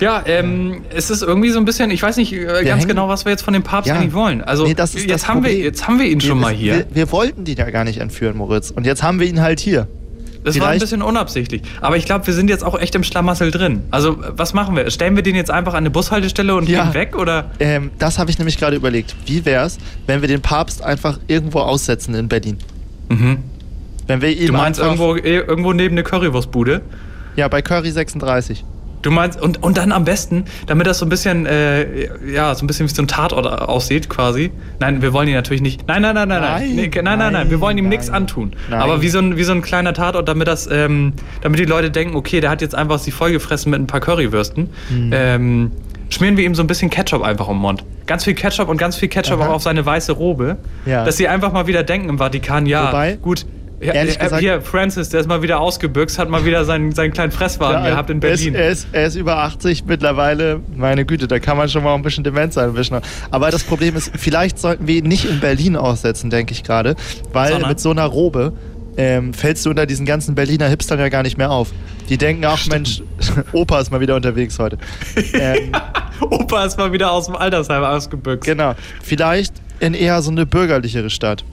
Ja, 0.00 0.22
ähm, 0.26 0.82
es 0.94 1.10
ist 1.10 1.22
irgendwie 1.22 1.50
so 1.50 1.58
ein 1.58 1.64
bisschen, 1.64 1.90
ich 1.90 2.02
weiß 2.02 2.16
nicht 2.16 2.32
äh, 2.32 2.44
ganz 2.44 2.64
hängen- 2.64 2.88
genau, 2.88 3.08
was 3.08 3.24
wir 3.24 3.32
jetzt 3.32 3.42
von 3.42 3.52
dem 3.54 3.62
Papst 3.64 3.88
Ja. 3.88 3.96
eigentlich 3.96 4.14
wollen. 4.14 4.42
Also 4.42 4.64
Nee, 4.64 4.74
jetzt, 4.78 5.26
haben 5.28 5.42
wir, 5.44 5.54
jetzt 5.56 5.86
haben 5.88 5.98
wir 5.98 6.06
ihn 6.06 6.20
schon 6.20 6.38
wir, 6.38 6.42
mal 6.46 6.52
hier. 6.52 6.74
Wir, 6.76 6.86
wir 6.94 7.12
wollten 7.12 7.44
den 7.44 7.56
ja 7.56 7.68
gar 7.70 7.84
nicht 7.84 7.98
entführen, 7.98 8.36
Moritz. 8.36 8.70
Und 8.70 8.86
jetzt 8.86 9.02
haben 9.02 9.18
wir 9.20 9.26
ihn 9.26 9.40
halt 9.42 9.58
hier. 9.60 9.88
Das 10.42 10.54
war 10.58 10.62
ein 10.68 10.68
Vielleicht- 10.68 10.80
bisschen 10.80 11.02
unabsichtlich. 11.02 11.62
Aber 11.82 11.96
ich 11.98 12.06
glaube, 12.06 12.26
wir 12.26 12.32
sind 12.32 12.48
jetzt 12.48 12.64
auch 12.64 12.78
echt 12.78 12.94
im 12.94 13.04
Schlamassel 13.04 13.50
drin. 13.50 13.82
Also, 13.90 14.16
was 14.36 14.54
machen 14.54 14.74
wir? 14.76 14.90
Stellen 14.90 15.16
wir 15.16 15.22
den 15.22 15.34
jetzt 15.36 15.50
einfach 15.50 15.72
an 15.74 15.78
eine 15.78 15.90
Bushaltestelle 15.90 16.54
und 16.54 16.66
Ja. 16.68 16.84
gehen 16.84 16.94
weg? 16.94 17.16
Oder? 17.18 17.50
Ähm, 17.60 17.90
das 17.98 18.18
habe 18.18 18.30
ich 18.30 18.38
nämlich 18.38 18.56
gerade 18.58 18.76
überlegt. 18.76 19.14
Wie 19.26 19.44
wär's, 19.44 19.76
wenn 20.06 20.22
wir 20.22 20.28
den 20.28 20.40
Papst 20.40 20.82
einfach 20.82 21.18
irgendwo 21.26 21.58
aussetzen 21.60 22.14
in 22.14 22.28
Berlin? 22.28 22.56
Mhm. 23.10 23.38
Wenn 24.06 24.22
wir 24.22 24.30
ihm 24.30 24.46
Du 24.46 24.52
meinst 24.54 24.80
irgendwo, 24.80 25.14
eh, 25.16 25.38
irgendwo 25.40 25.72
neben 25.74 25.94
eine 25.94 26.04
Currywurstbude? 26.04 26.80
Ja, 27.36 27.48
bei 27.48 27.62
Curry 27.62 27.90
36. 27.90 28.64
Du 29.02 29.10
meinst, 29.10 29.40
und, 29.40 29.62
und 29.62 29.78
dann 29.78 29.92
am 29.92 30.04
besten, 30.04 30.44
damit 30.66 30.86
das 30.86 30.98
so 30.98 31.06
ein 31.06 31.08
bisschen, 31.08 31.46
äh, 31.46 32.30
ja, 32.30 32.54
so 32.54 32.64
ein 32.64 32.66
bisschen 32.66 32.86
wie 32.88 32.92
so 32.92 33.00
ein 33.02 33.08
Tatort 33.08 33.46
aussieht 33.46 34.10
quasi. 34.10 34.50
Nein, 34.78 35.00
wir 35.00 35.14
wollen 35.14 35.26
ihn 35.26 35.34
natürlich 35.34 35.62
nicht. 35.62 35.88
Nein, 35.88 36.02
nein, 36.02 36.14
nein, 36.14 36.28
nein, 36.28 36.42
nein. 36.42 36.60
Nein, 36.60 36.76
Nee, 36.76 36.90
nein, 37.02 37.18
nein, 37.18 37.32
nein. 37.32 37.50
Wir 37.50 37.60
wollen 37.60 37.78
ihm 37.78 37.84
nein, 37.84 37.90
nichts 37.90 38.08
nein. 38.08 38.16
antun. 38.16 38.52
Nein. 38.68 38.80
Aber 38.80 39.00
wie 39.00 39.08
so, 39.08 39.18
ein, 39.18 39.38
wie 39.38 39.44
so 39.44 39.52
ein 39.52 39.62
kleiner 39.62 39.94
Tatort, 39.94 40.28
damit 40.28 40.48
das, 40.48 40.68
ähm, 40.70 41.14
damit 41.40 41.60
die 41.60 41.64
Leute 41.64 41.90
denken, 41.90 42.14
okay, 42.14 42.40
der 42.40 42.50
hat 42.50 42.60
jetzt 42.60 42.74
einfach 42.74 42.98
sich 42.98 43.14
vollgefressen 43.14 43.70
mit 43.70 43.80
ein 43.80 43.86
paar 43.86 44.00
Currywürsten. 44.00 44.68
Mhm. 44.90 45.10
Ähm, 45.14 45.72
schmieren 46.10 46.36
wir 46.36 46.44
ihm 46.44 46.54
so 46.54 46.62
ein 46.62 46.66
bisschen 46.66 46.90
Ketchup 46.90 47.22
einfach 47.22 47.48
um 47.48 47.56
den 47.56 47.62
Mund. 47.62 47.84
Ganz 48.06 48.24
viel 48.24 48.34
Ketchup 48.34 48.68
und 48.68 48.76
ganz 48.76 48.96
viel 48.96 49.08
Ketchup 49.08 49.40
Aha. 49.40 49.48
auch 49.48 49.54
auf 49.54 49.62
seine 49.62 49.86
weiße 49.86 50.12
Robe. 50.12 50.58
Ja. 50.84 51.04
Dass 51.06 51.16
sie 51.16 51.26
einfach 51.26 51.52
mal 51.52 51.66
wieder 51.66 51.84
denken 51.84 52.10
im 52.10 52.18
Vatikan, 52.18 52.66
ja, 52.66 52.88
Wobei, 52.88 53.16
gut. 53.16 53.46
Ja, 53.80 53.94
ehrlich 53.94 54.16
äh, 54.16 54.24
gesagt- 54.24 54.42
hier, 54.42 54.60
Francis, 54.60 55.08
der 55.08 55.20
ist 55.20 55.26
mal 55.26 55.42
wieder 55.42 55.58
ausgebüxt, 55.60 56.18
hat 56.18 56.28
mal 56.28 56.44
wieder 56.44 56.64
seinen, 56.64 56.92
seinen 56.92 57.12
kleinen 57.12 57.32
Fresswagen 57.32 57.84
gehabt 57.84 58.10
in 58.10 58.20
Berlin. 58.20 58.54
Er 58.54 58.68
ist, 58.68 58.88
er, 58.92 59.06
ist, 59.06 59.14
er 59.16 59.20
über 59.20 59.38
80 59.38 59.86
mittlerweile. 59.86 60.60
Meine 60.76 61.06
Güte, 61.06 61.26
da 61.26 61.38
kann 61.38 61.56
man 61.56 61.68
schon 61.68 61.82
mal 61.82 61.94
ein 61.94 62.02
bisschen 62.02 62.22
Demenz 62.22 62.58
einwischen. 62.58 62.98
Aber 63.30 63.50
das 63.50 63.64
Problem 63.64 63.96
ist, 63.96 64.12
vielleicht 64.16 64.58
sollten 64.58 64.86
wir 64.86 64.96
ihn 64.96 65.06
nicht 65.06 65.24
in 65.24 65.40
Berlin 65.40 65.76
aussetzen, 65.76 66.28
denke 66.28 66.52
ich 66.52 66.62
gerade. 66.62 66.94
Weil 67.32 67.52
Sondern? 67.52 67.70
mit 67.70 67.80
so 67.80 67.90
einer 67.90 68.04
Robe 68.04 68.52
ähm, 68.98 69.32
fällst 69.32 69.64
du 69.64 69.70
unter 69.70 69.86
diesen 69.86 70.04
ganzen 70.04 70.34
Berliner 70.34 70.68
Hipstern 70.68 70.98
ja 70.98 71.08
gar 71.08 71.22
nicht 71.22 71.38
mehr 71.38 71.50
auf. 71.50 71.72
Die 72.10 72.18
denken 72.18 72.44
auch, 72.44 72.58
Mensch, 72.66 73.02
Opa 73.52 73.80
ist 73.80 73.90
mal 73.90 74.00
wieder 74.00 74.14
unterwegs 74.16 74.58
heute. 74.58 74.76
ähm, 75.32 75.72
Opa 76.20 76.66
ist 76.66 76.76
mal 76.76 76.92
wieder 76.92 77.10
aus 77.12 77.26
dem 77.26 77.36
Altersheim 77.36 77.82
ausgebüxt. 77.82 78.44
genau. 78.44 78.74
Vielleicht 79.02 79.54
in 79.78 79.94
eher 79.94 80.20
so 80.20 80.30
eine 80.30 80.44
bürgerlichere 80.44 81.08
Stadt. 81.08 81.44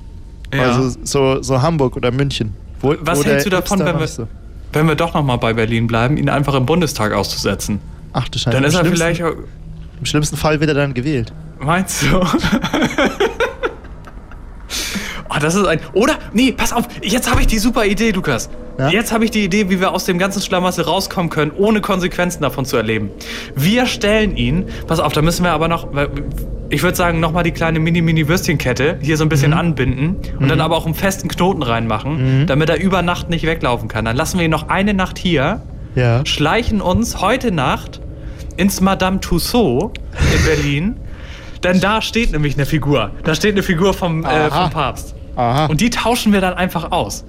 Ja. 0.53 0.71
Also 0.71 0.97
so, 1.03 1.41
so 1.43 1.61
Hamburg 1.61 1.95
oder 1.95 2.11
München. 2.11 2.53
Wo, 2.79 2.95
Was 3.01 3.19
wo 3.19 3.23
hältst 3.25 3.45
du 3.45 3.49
davon, 3.49 3.79
wenn 3.79 3.99
wir, 3.99 4.07
so- 4.07 4.27
wenn 4.73 4.87
wir 4.87 4.95
doch 4.95 5.13
noch 5.13 5.23
mal 5.23 5.37
bei 5.37 5.53
Berlin 5.53 5.87
bleiben, 5.87 6.17
ihn 6.17 6.29
einfach 6.29 6.53
im 6.53 6.65
Bundestag 6.65 7.11
auszusetzen? 7.13 7.79
Ach 8.13 8.27
du 8.29 8.39
Scheiße. 8.39 8.55
Dann 8.55 8.63
ist 8.63 8.75
er 8.75 8.85
vielleicht. 8.85 9.21
auch- 9.23 9.33
Im 9.99 10.05
schlimmsten 10.05 10.37
Fall 10.37 10.59
wird 10.59 10.69
er 10.69 10.75
dann 10.75 10.93
gewählt. 10.93 11.33
Meinst 11.59 12.03
du? 12.03 12.07
oh, 15.29 15.35
das 15.39 15.55
ist 15.55 15.65
ein. 15.65 15.79
Oder? 15.93 16.13
Nee, 16.33 16.51
pass 16.51 16.73
auf. 16.73 16.87
Jetzt 17.01 17.29
habe 17.29 17.41
ich 17.41 17.47
die 17.47 17.59
super 17.59 17.85
Idee, 17.85 18.11
Lukas. 18.11 18.49
Ja? 18.79 18.89
Jetzt 18.89 19.11
habe 19.11 19.25
ich 19.25 19.31
die 19.31 19.43
Idee, 19.43 19.69
wie 19.69 19.79
wir 19.79 19.91
aus 19.91 20.05
dem 20.05 20.19
ganzen 20.19 20.41
Schlamassel 20.41 20.83
rauskommen 20.83 21.29
können, 21.31 21.51
ohne 21.55 21.81
Konsequenzen 21.81 22.43
davon 22.43 22.63
zu 22.65 22.77
erleben. 22.77 23.09
Wir 23.55 23.85
stellen 23.87 24.37
ihn. 24.37 24.65
Pass 24.87 24.99
auf, 24.99 25.13
da 25.13 25.21
müssen 25.23 25.43
wir 25.43 25.51
aber 25.51 25.67
noch. 25.67 25.87
Ich 26.69 26.83
würde 26.83 26.95
sagen, 26.97 27.19
nochmal 27.19 27.43
die 27.43 27.51
kleine 27.51 27.79
Mini-Mini-Würstchenkette 27.79 28.99
hier 29.01 29.17
so 29.17 29.23
ein 29.23 29.29
bisschen 29.29 29.53
anbinden 29.53 30.17
und 30.39 30.49
dann 30.49 30.59
aber 30.61 30.75
auch 30.75 30.85
einen 30.85 30.95
festen 30.95 31.27
Knoten 31.29 31.63
reinmachen, 31.63 32.45
damit 32.45 32.69
er 32.69 32.79
über 32.79 33.01
Nacht 33.01 33.29
nicht 33.29 33.45
weglaufen 33.45 33.87
kann. 33.87 34.05
Dann 34.05 34.15
lassen 34.17 34.37
wir 34.37 34.45
ihn 34.45 34.51
noch 34.51 34.67
eine 34.69 34.93
Nacht 34.93 35.17
hier 35.17 35.61
Ja. 35.95 36.25
schleichen 36.25 36.81
uns 36.81 37.21
heute 37.21 37.51
Nacht 37.51 38.01
ins 38.57 38.81
Madame 38.81 39.19
Tussauds 39.21 39.93
in 40.37 40.45
Berlin. 40.45 40.97
Denn 41.63 41.79
da 41.79 42.01
steht 42.01 42.31
nämlich 42.31 42.55
eine 42.55 42.65
Figur. 42.65 43.11
Da 43.23 43.33
steht 43.35 43.53
eine 43.53 43.63
Figur 43.63 43.93
vom, 43.93 44.23
äh, 44.25 44.49
vom 44.49 44.69
Papst. 44.69 45.15
Aha. 45.35 45.65
Und 45.67 45.81
die 45.81 45.89
tauschen 45.89 46.33
wir 46.33 46.41
dann 46.41 46.53
einfach 46.53 46.91
aus. 46.91 47.23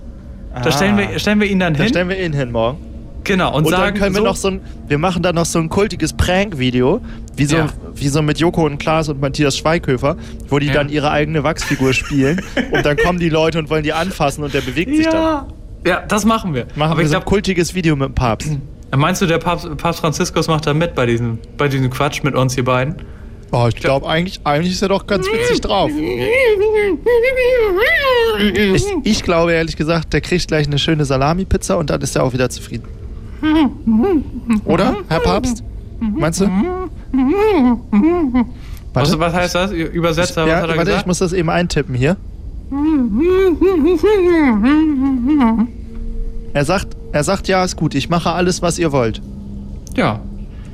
Da 0.54 0.62
Ah. 0.68 0.72
stellen 0.72 0.96
wir, 0.96 1.18
stellen 1.18 1.40
wir 1.40 1.46
ihn 1.48 1.58
dann 1.60 1.74
Da 1.74 1.80
hin. 1.84 1.88
stellen 1.90 2.08
wir 2.08 2.22
ihn 2.24 2.32
hin 2.32 2.50
morgen. 2.52 2.78
genau. 3.24 3.54
Und, 3.54 3.64
Und 3.66 3.70
sagen 3.70 3.94
dann 3.94 4.02
können 4.02 4.14
wir 4.14 4.20
so, 4.22 4.26
noch 4.26 4.36
so 4.36 4.48
ein, 4.48 4.60
wir 4.88 4.98
machen 4.98 5.22
dann 5.22 5.34
noch 5.34 5.44
so 5.44 5.58
ein 5.58 5.68
kultiges 5.68 6.12
Prank-Video, 6.14 7.00
wie 7.36 7.44
so, 7.44 7.56
Ja. 7.56 7.66
wie 7.94 8.08
so 8.08 8.22
mit 8.22 8.38
Joko 8.38 8.64
und 8.64 8.78
Klaas 8.78 9.08
und 9.10 9.20
Matthias 9.20 9.56
Schweighöfer, 9.58 10.16
wo 10.48 10.58
die 10.58 10.66
Ja. 10.68 10.72
dann 10.74 10.88
ihre 10.88 11.10
eigene 11.10 11.42
Wachsfigur 11.44 11.92
spielen 11.92 12.40
und 12.72 12.84
dann 12.86 12.96
kommen 12.96 13.18
die 13.18 13.28
Leute 13.28 13.58
und 13.58 13.68
wollen 13.70 13.82
die 13.82 13.92
anfassen 13.92 14.42
und 14.44 14.54
der 14.54 14.62
bewegt 14.62 14.94
sich 14.96 15.06
dann. 15.06 15.14
ja. 15.22 15.46
ja, 15.86 16.02
das 16.08 16.24
machen 16.24 16.54
wir. 16.54 16.66
Machen 16.74 16.92
Aber 16.92 16.98
wir 17.00 17.04
ich 17.04 17.10
so 17.10 17.18
ein 17.18 17.24
kultiges 17.24 17.74
Video 17.74 17.94
mit 17.96 18.08
dem 18.08 18.14
Papst. 18.14 18.50
meinst 18.96 19.20
du, 19.20 19.26
der 19.26 19.38
Papst, 19.38 19.68
Papst 19.76 20.00
Franziskus 20.00 20.48
macht 20.48 20.66
da 20.66 20.72
mit 20.74 20.94
bei 20.94 21.04
diesem, 21.04 21.38
bei 21.58 21.68
diesem 21.68 21.90
Quatsch 21.90 22.22
mit 22.22 22.34
uns 22.34 22.54
hier 22.54 22.64
beiden? 22.64 22.96
Oh, 23.50 23.66
ich 23.68 23.76
glaube, 23.76 24.06
eigentlich, 24.06 24.40
eigentlich 24.44 24.74
ist 24.74 24.82
er 24.82 24.88
doch 24.88 25.06
ganz 25.06 25.26
witzig 25.26 25.60
drauf. 25.62 25.90
Ich, 28.54 28.86
ich 29.04 29.22
glaube 29.22 29.52
ehrlich 29.52 29.76
gesagt, 29.76 30.12
der 30.12 30.20
kriegt 30.20 30.48
gleich 30.48 30.66
eine 30.66 30.78
schöne 30.78 31.04
Salami-Pizza 31.04 31.78
und 31.78 31.88
dann 31.90 32.00
ist 32.02 32.14
er 32.14 32.24
auch 32.24 32.32
wieder 32.32 32.50
zufrieden. 32.50 32.84
Oder, 34.64 34.96
Herr 35.08 35.20
Papst? 35.20 35.62
Meinst 36.00 36.40
du? 36.40 36.50
Was, 38.92 39.18
was 39.18 39.32
heißt 39.32 39.54
das? 39.54 39.70
Übersetzer, 39.70 40.42
was 40.42 40.48
ja, 40.50 40.56
hat 40.56 40.62
er 40.64 40.68
warte, 40.68 40.84
gesagt? 40.84 41.00
ich 41.00 41.06
muss 41.06 41.18
das 41.18 41.32
eben 41.32 41.50
eintippen 41.50 41.94
hier. 41.94 42.16
Er 46.52 46.64
sagt, 46.64 46.88
er 47.12 47.24
sagt, 47.24 47.48
ja, 47.48 47.64
ist 47.64 47.76
gut, 47.76 47.94
ich 47.94 48.08
mache 48.08 48.30
alles, 48.30 48.62
was 48.62 48.78
ihr 48.78 48.92
wollt. 48.92 49.22
Ja. 49.96 50.20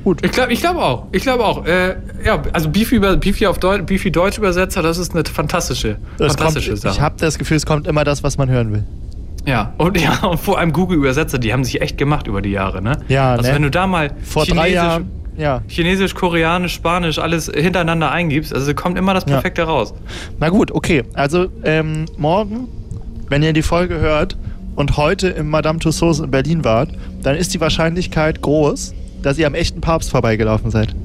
Gut. 0.05 0.23
Ich 0.23 0.31
glaube 0.31 0.53
ich 0.53 0.61
glaub 0.61 0.77
auch. 0.77 1.07
Ich 1.11 1.23
glaube 1.23 1.43
auch. 1.43 1.65
Äh, 1.65 1.95
ja, 2.23 2.41
also 2.53 2.69
Beefy, 2.69 2.95
über, 2.95 3.17
Beefy 3.17 3.47
auf 3.47 3.57
Deutsch, 3.59 3.83
Beefy 3.87 4.11
Deutsch 4.11 4.37
Übersetzer, 4.37 4.81
das 4.83 4.97
ist 4.99 5.13
eine 5.15 5.25
fantastische, 5.25 5.97
fantastische 6.17 6.69
kommt, 6.69 6.81
Sache. 6.81 6.93
ich 6.93 7.01
habe 7.01 7.15
das 7.19 7.37
Gefühl, 7.39 7.57
es 7.57 7.65
kommt 7.65 7.87
immer 7.87 8.03
das, 8.03 8.23
was 8.23 8.37
man 8.37 8.47
hören 8.49 8.71
will. 8.71 8.83
ja, 9.45 9.73
und 9.79 9.99
ja, 10.01 10.23
und 10.23 10.39
vor 10.39 10.59
allem 10.59 10.71
Google 10.73 10.97
Übersetzer, 10.99 11.39
die 11.39 11.51
haben 11.51 11.63
sich 11.63 11.81
echt 11.81 11.97
gemacht 11.97 12.27
über 12.27 12.41
die 12.43 12.51
Jahre, 12.51 12.81
ne? 12.83 12.99
Ja, 13.07 13.31
Also 13.33 13.49
ne? 13.49 13.55
wenn 13.55 13.63
du 13.63 13.71
da 13.71 13.87
mal 13.87 14.11
Vor 14.23 14.45
drei 14.45 14.69
Jahren, 14.69 15.09
ja. 15.37 15.63
Chinesisch, 15.67 16.13
Koreanisch, 16.13 16.75
Spanisch, 16.75 17.17
alles 17.19 17.51
hintereinander 17.53 18.11
eingibst, 18.11 18.53
also 18.53 18.73
kommt 18.75 18.97
immer 18.99 19.15
das 19.15 19.23
Ja. 19.25 19.31
Perfekte 19.33 19.63
raus. 19.63 19.93
Na 20.39 20.49
gut, 20.49 20.71
okay. 20.71 21.01
Also 21.15 21.47
ähm, 21.63 22.05
morgen, 22.17 22.67
wenn 23.29 23.41
ihr 23.41 23.53
die 23.53 23.63
Folge 23.63 23.99
hört 23.99 24.37
und 24.75 24.97
heute 24.97 25.29
im 25.29 25.49
Madame 25.49 25.79
Tussauds 25.79 26.19
in 26.19 26.29
Berlin 26.29 26.63
wart, 26.63 26.89
dann 27.23 27.35
ist 27.35 27.55
die 27.55 27.59
Wahrscheinlichkeit 27.59 28.41
groß, 28.43 28.93
dass 29.25 29.37
ihr 29.37 29.47
am 29.47 29.55
echten 29.55 29.81
Papst 29.81 30.11
vorbeigelaufen 30.11 30.71
seid. 30.71 30.95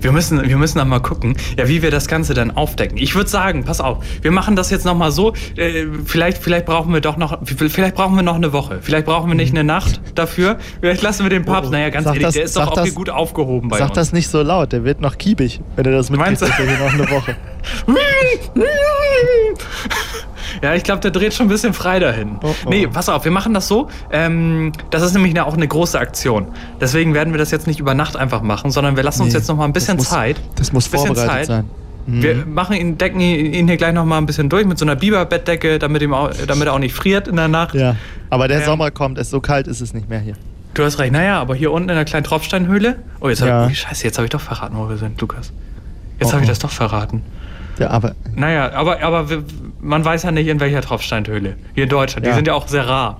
Wir 0.00 0.12
müssen, 0.12 0.48
wir 0.48 0.56
müssen 0.56 0.78
dann 0.78 0.88
mal 0.88 1.00
gucken, 1.00 1.36
ja, 1.56 1.66
wie 1.68 1.82
wir 1.82 1.90
das 1.90 2.06
Ganze 2.06 2.32
dann 2.32 2.52
aufdecken. 2.52 2.98
Ich 2.98 3.16
würde 3.16 3.28
sagen, 3.28 3.64
pass 3.64 3.80
auf, 3.80 3.98
wir 4.22 4.30
machen 4.30 4.54
das 4.54 4.70
jetzt 4.70 4.84
nochmal 4.84 5.10
so. 5.10 5.32
Äh, 5.56 5.86
vielleicht, 6.04 6.38
vielleicht 6.38 6.66
brauchen 6.66 6.92
wir 6.94 7.00
doch 7.00 7.16
noch, 7.16 7.38
vielleicht 7.44 7.96
brauchen 7.96 8.14
wir 8.14 8.22
noch 8.22 8.36
eine 8.36 8.52
Woche. 8.52 8.78
Vielleicht 8.80 9.06
brauchen 9.06 9.28
wir 9.28 9.34
nicht 9.34 9.50
eine 9.52 9.64
Nacht 9.64 10.00
dafür. 10.14 10.58
Vielleicht 10.80 11.02
lassen 11.02 11.24
wir 11.24 11.30
den 11.30 11.44
Papst, 11.44 11.70
Oh, 11.70 11.72
naja, 11.72 11.90
ganz 11.90 12.04
sag 12.04 12.12
ehrlich, 12.14 12.26
das- 12.26 12.34
der 12.34 12.44
ist 12.44 12.54
sag 12.54 12.64
doch 12.66 12.70
auch 12.72 12.76
das- 12.76 12.84
hier 12.84 12.94
gut 12.94 13.10
aufgehoben 13.10 13.68
bei 13.70 13.78
Sag 13.78 13.88
uns. 13.88 13.96
das 13.96 14.12
nicht 14.12 14.28
so 14.28 14.40
laut, 14.42 14.70
der 14.72 14.84
wird 14.84 15.00
noch 15.00 15.18
kiebig, 15.18 15.60
wenn 15.74 15.84
er 15.84 15.92
das 15.92 16.10
mitkriegt, 16.10 16.40
Meinst 16.40 16.42
du? 16.42 16.46
dass 16.46 16.56
hier 16.56 16.78
noch 16.78 16.92
eine 16.92 17.10
Woche. 17.10 17.36
Ja, 20.62 20.74
ich 20.74 20.82
glaube, 20.82 21.00
der 21.00 21.10
dreht 21.10 21.34
schon 21.34 21.46
ein 21.46 21.48
bisschen 21.48 21.72
frei 21.72 21.98
dahin. 21.98 22.36
Oh, 22.42 22.54
oh. 22.64 22.68
Nee, 22.68 22.86
pass 22.86 23.08
auf, 23.08 23.24
wir 23.24 23.32
machen 23.32 23.54
das 23.54 23.68
so. 23.68 23.88
Ähm, 24.10 24.72
das 24.90 25.02
ist 25.02 25.12
nämlich 25.14 25.32
eine, 25.32 25.46
auch 25.46 25.54
eine 25.54 25.66
große 25.68 25.98
Aktion. 25.98 26.48
Deswegen 26.80 27.14
werden 27.14 27.32
wir 27.32 27.38
das 27.38 27.50
jetzt 27.50 27.66
nicht 27.66 27.80
über 27.80 27.94
Nacht 27.94 28.16
einfach 28.16 28.42
machen, 28.42 28.70
sondern 28.70 28.96
wir 28.96 29.02
lassen 29.02 29.22
uns 29.22 29.32
Nee, 29.32 29.38
jetzt 29.38 29.48
noch 29.48 29.56
mal 29.56 29.64
ein 29.64 29.72
bisschen 29.72 29.96
das 29.96 30.06
muss, 30.06 30.14
Zeit. 30.14 30.36
Das 30.56 30.72
muss 30.72 30.86
vorbereitet 30.86 31.26
Zeit. 31.28 31.46
sein. 31.46 31.64
Mhm. 32.06 32.22
Wir 32.22 32.34
machen 32.46 32.74
ihn, 32.76 32.96
decken 32.98 33.20
ihn 33.20 33.68
hier 33.68 33.76
gleich 33.76 33.92
noch 33.92 34.04
mal 34.06 34.18
ein 34.18 34.26
bisschen 34.26 34.48
durch 34.48 34.64
mit 34.64 34.78
so 34.78 34.84
einer 34.84 34.96
Biberbettdecke, 34.96 35.78
damit, 35.78 36.00
ihm 36.02 36.14
auch, 36.14 36.30
damit 36.46 36.66
er 36.66 36.72
auch 36.72 36.78
nicht 36.78 36.94
friert 36.94 37.28
in 37.28 37.36
der 37.36 37.48
Nacht. 37.48 37.74
Ja, 37.74 37.96
aber 38.30 38.48
der 38.48 38.60
Ähm, 38.60 38.64
Sommer 38.64 38.90
kommt, 38.90 39.18
es 39.18 39.28
so 39.30 39.40
kalt 39.40 39.66
ist 39.66 39.80
es 39.82 39.92
nicht 39.92 40.08
mehr 40.08 40.20
hier. 40.20 40.34
Du 40.74 40.84
hast 40.84 40.98
recht. 40.98 41.12
Naja, 41.12 41.40
aber 41.40 41.54
hier 41.54 41.72
unten 41.72 41.88
in 41.90 41.96
der 41.96 42.04
kleinen 42.04 42.24
Tropfsteinhöhle. 42.24 42.96
Oh, 43.20 43.28
jetzt 43.28 43.40
Ja. 43.40 43.62
hab 43.64 43.70
ich, 43.70 43.80
Scheiße, 43.80 44.04
jetzt 44.04 44.16
habe 44.16 44.24
ich 44.26 44.30
doch 44.30 44.40
verraten, 44.40 44.76
wo 44.78 44.88
wir 44.88 44.96
sind, 44.96 45.20
Lukas. 45.20 45.52
Jetzt 46.20 46.28
Oh, 46.28 46.32
habe 46.32 46.42
ich 46.42 46.48
oh. 46.48 46.52
das 46.52 46.58
doch 46.60 46.70
verraten. 46.70 47.22
Ja, 47.78 47.90
aber 47.90 48.14
Naja, 48.34 48.72
aber, 48.72 49.02
aber 49.02 49.30
wir, 49.30 49.44
man 49.80 50.04
weiß 50.04 50.22
ja 50.24 50.30
nicht, 50.32 50.48
in 50.48 50.60
welcher 50.60 50.82
Tropfsteinhöhle. 50.82 51.56
Hier 51.74 51.84
in 51.84 51.90
Deutschland. 51.90 52.26
Die 52.26 52.30
Ja. 52.30 52.36
sind 52.36 52.46
ja 52.46 52.54
auch 52.54 52.66
sehr 52.68 52.88
rar. 52.88 53.18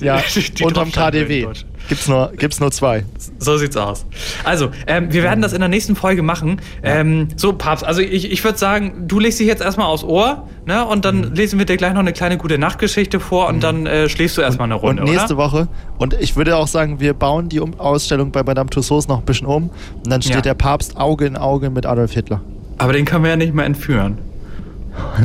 ja, 0.00 0.20
Die 0.58 0.64
unterm 0.64 0.92
KDW 0.92 1.46
gibt's 1.88 2.06
nur, 2.06 2.30
gibt's 2.36 2.60
nur 2.60 2.70
zwei. 2.70 3.04
So 3.38 3.56
sieht's 3.56 3.76
aus. 3.76 4.04
Also, 4.44 4.68
ähm, 4.86 5.10
wir 5.12 5.22
werden 5.22 5.40
das 5.40 5.54
in 5.54 5.60
der 5.60 5.68
nächsten 5.70 5.96
Folge 5.96 6.22
machen. 6.22 6.60
Ähm, 6.82 7.28
so, 7.36 7.54
Papst, 7.54 7.84
also 7.84 8.02
ich, 8.02 8.30
ich 8.30 8.44
würde 8.44 8.58
sagen, 8.58 9.04
du 9.08 9.18
legst 9.18 9.40
dich 9.40 9.46
jetzt 9.46 9.62
erstmal 9.62 9.86
aufs 9.86 10.04
Ohr, 10.04 10.46
ne? 10.66 10.84
Und 10.84 11.04
dann 11.06 11.28
Mhm. 11.30 11.34
lesen 11.34 11.58
wir 11.58 11.64
dir 11.66 11.78
gleich 11.78 11.94
noch 11.94 12.00
eine 12.00 12.12
kleine 12.12 12.36
gute 12.36 12.58
Nachtgeschichte 12.58 13.18
vor 13.20 13.48
und 13.48 13.62
dann 13.62 13.86
äh, 13.86 14.08
schläfst 14.10 14.36
du 14.36 14.42
erstmal 14.42 14.66
eine 14.66 14.74
Runde, 14.74 15.02
und 15.02 15.10
nächste 15.10 15.34
oder? 15.34 15.44
Woche, 15.44 15.68
und 15.96 16.12
ich 16.20 16.36
würde 16.36 16.56
auch 16.58 16.68
sagen, 16.68 17.00
wir 17.00 17.14
bauen 17.14 17.48
die 17.48 17.60
Ausstellung 17.60 18.30
bei 18.32 18.42
Madame 18.42 18.68
Tussauds 18.68 19.08
noch 19.08 19.18
ein 19.20 19.24
bisschen 19.24 19.46
um. 19.46 19.70
Und 20.04 20.10
dann 20.10 20.20
steht 20.20 20.34
Ja. 20.36 20.40
der 20.42 20.54
Papst 20.54 20.96
Auge 20.98 21.24
in 21.24 21.36
Auge 21.38 21.70
mit 21.70 21.86
Adolf 21.86 22.12
Hitler. 22.12 22.42
Aber 22.78 22.92
den 22.92 23.04
können 23.04 23.24
wir 23.24 23.30
ja 23.30 23.36
nicht 23.36 23.54
mehr 23.54 23.64
entführen. 23.66 24.18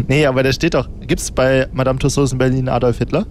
Nee, 0.07 0.25
aber 0.25 0.43
der 0.43 0.53
steht 0.53 0.73
doch. 0.73 0.87
Gibt's 1.07 1.31
bei 1.31 1.67
Madame 1.73 1.99
Tussauds 1.99 2.31
in 2.31 2.37
Berlin 2.37 2.69
Adolf 2.69 2.97
Hitler? 2.99 3.25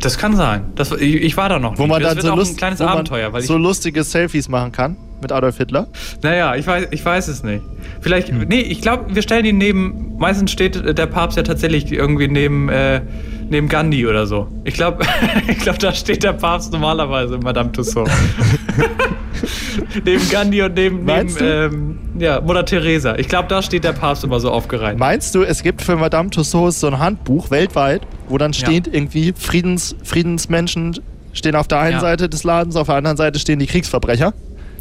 Das 0.00 0.18
kann 0.18 0.36
sein. 0.36 0.64
Das, 0.74 0.92
ich, 0.92 1.16
ich 1.16 1.36
war 1.36 1.48
da 1.48 1.58
noch 1.58 1.78
Wo 1.78 1.82
nicht. 1.82 1.90
man 1.92 2.02
das 2.02 2.14
dann 2.16 2.22
so, 2.26 2.34
lust, 2.34 2.60
wo 2.60 2.66
man 2.66 2.92
Abenteuer, 2.92 3.32
weil 3.32 3.40
ich 3.42 3.46
so 3.46 3.56
lustige 3.56 4.02
Selfies 4.02 4.48
machen 4.48 4.72
kann 4.72 4.96
mit 5.22 5.32
Adolf 5.32 5.56
Hitler. 5.56 5.86
Naja, 6.22 6.54
ich 6.56 6.66
weiß, 6.66 6.88
ich 6.90 7.04
weiß 7.04 7.28
es 7.28 7.42
nicht. 7.42 7.62
Vielleicht, 8.00 8.28
Hm. 8.28 8.40
nee, 8.48 8.60
ich 8.60 8.82
glaube, 8.82 9.14
wir 9.14 9.22
stellen 9.22 9.44
ihn 9.46 9.56
neben, 9.58 10.16
meistens 10.18 10.50
steht 10.50 10.98
der 10.98 11.06
Papst 11.06 11.36
ja 11.38 11.42
tatsächlich 11.42 11.90
irgendwie 11.90 12.28
neben, 12.28 12.68
äh, 12.68 13.00
neben 13.48 13.68
Gandhi 13.68 14.06
oder 14.06 14.26
so. 14.26 14.48
Ich 14.64 14.74
glaube, 14.74 15.04
ich 15.48 15.58
glaub, 15.58 15.78
da 15.78 15.92
steht 15.94 16.22
der 16.22 16.32
Papst 16.34 16.72
normalerweise, 16.72 17.38
Madame 17.38 17.72
Tussauds. 17.72 18.10
neben 20.04 20.28
Gandhi 20.30 20.62
und 20.62 20.74
neben, 20.74 21.04
neben 21.04 21.36
ähm, 21.40 21.98
ja, 22.18 22.40
Mutter 22.40 22.64
Teresa. 22.64 23.16
Ich 23.16 23.28
glaube, 23.28 23.48
da 23.48 23.62
steht 23.62 23.84
der 23.84 23.92
Papst 23.92 24.24
immer 24.24 24.40
so 24.40 24.50
aufgereiht. 24.50 24.98
Meinst 24.98 25.34
du, 25.34 25.42
es 25.42 25.62
gibt 25.62 25.82
für 25.82 25.96
Madame 25.96 26.30
Tussauds 26.30 26.80
so 26.80 26.86
ein 26.86 26.98
Handbuch 26.98 27.50
weltweit, 27.50 28.02
wo 28.28 28.38
dann 28.38 28.52
steht 28.54 28.86
irgendwie 28.86 29.34
Friedens, 29.36 29.96
Friedensmenschen 30.02 31.00
stehen 31.32 31.56
auf 31.56 31.68
der 31.68 31.80
einen 31.80 31.94
Ja. 31.94 32.00
Seite 32.00 32.28
des 32.28 32.44
Ladens, 32.44 32.76
auf 32.76 32.86
der 32.86 32.96
anderen 32.96 33.16
Seite 33.16 33.38
stehen 33.38 33.58
die 33.58 33.66
Kriegsverbrecher? 33.66 34.32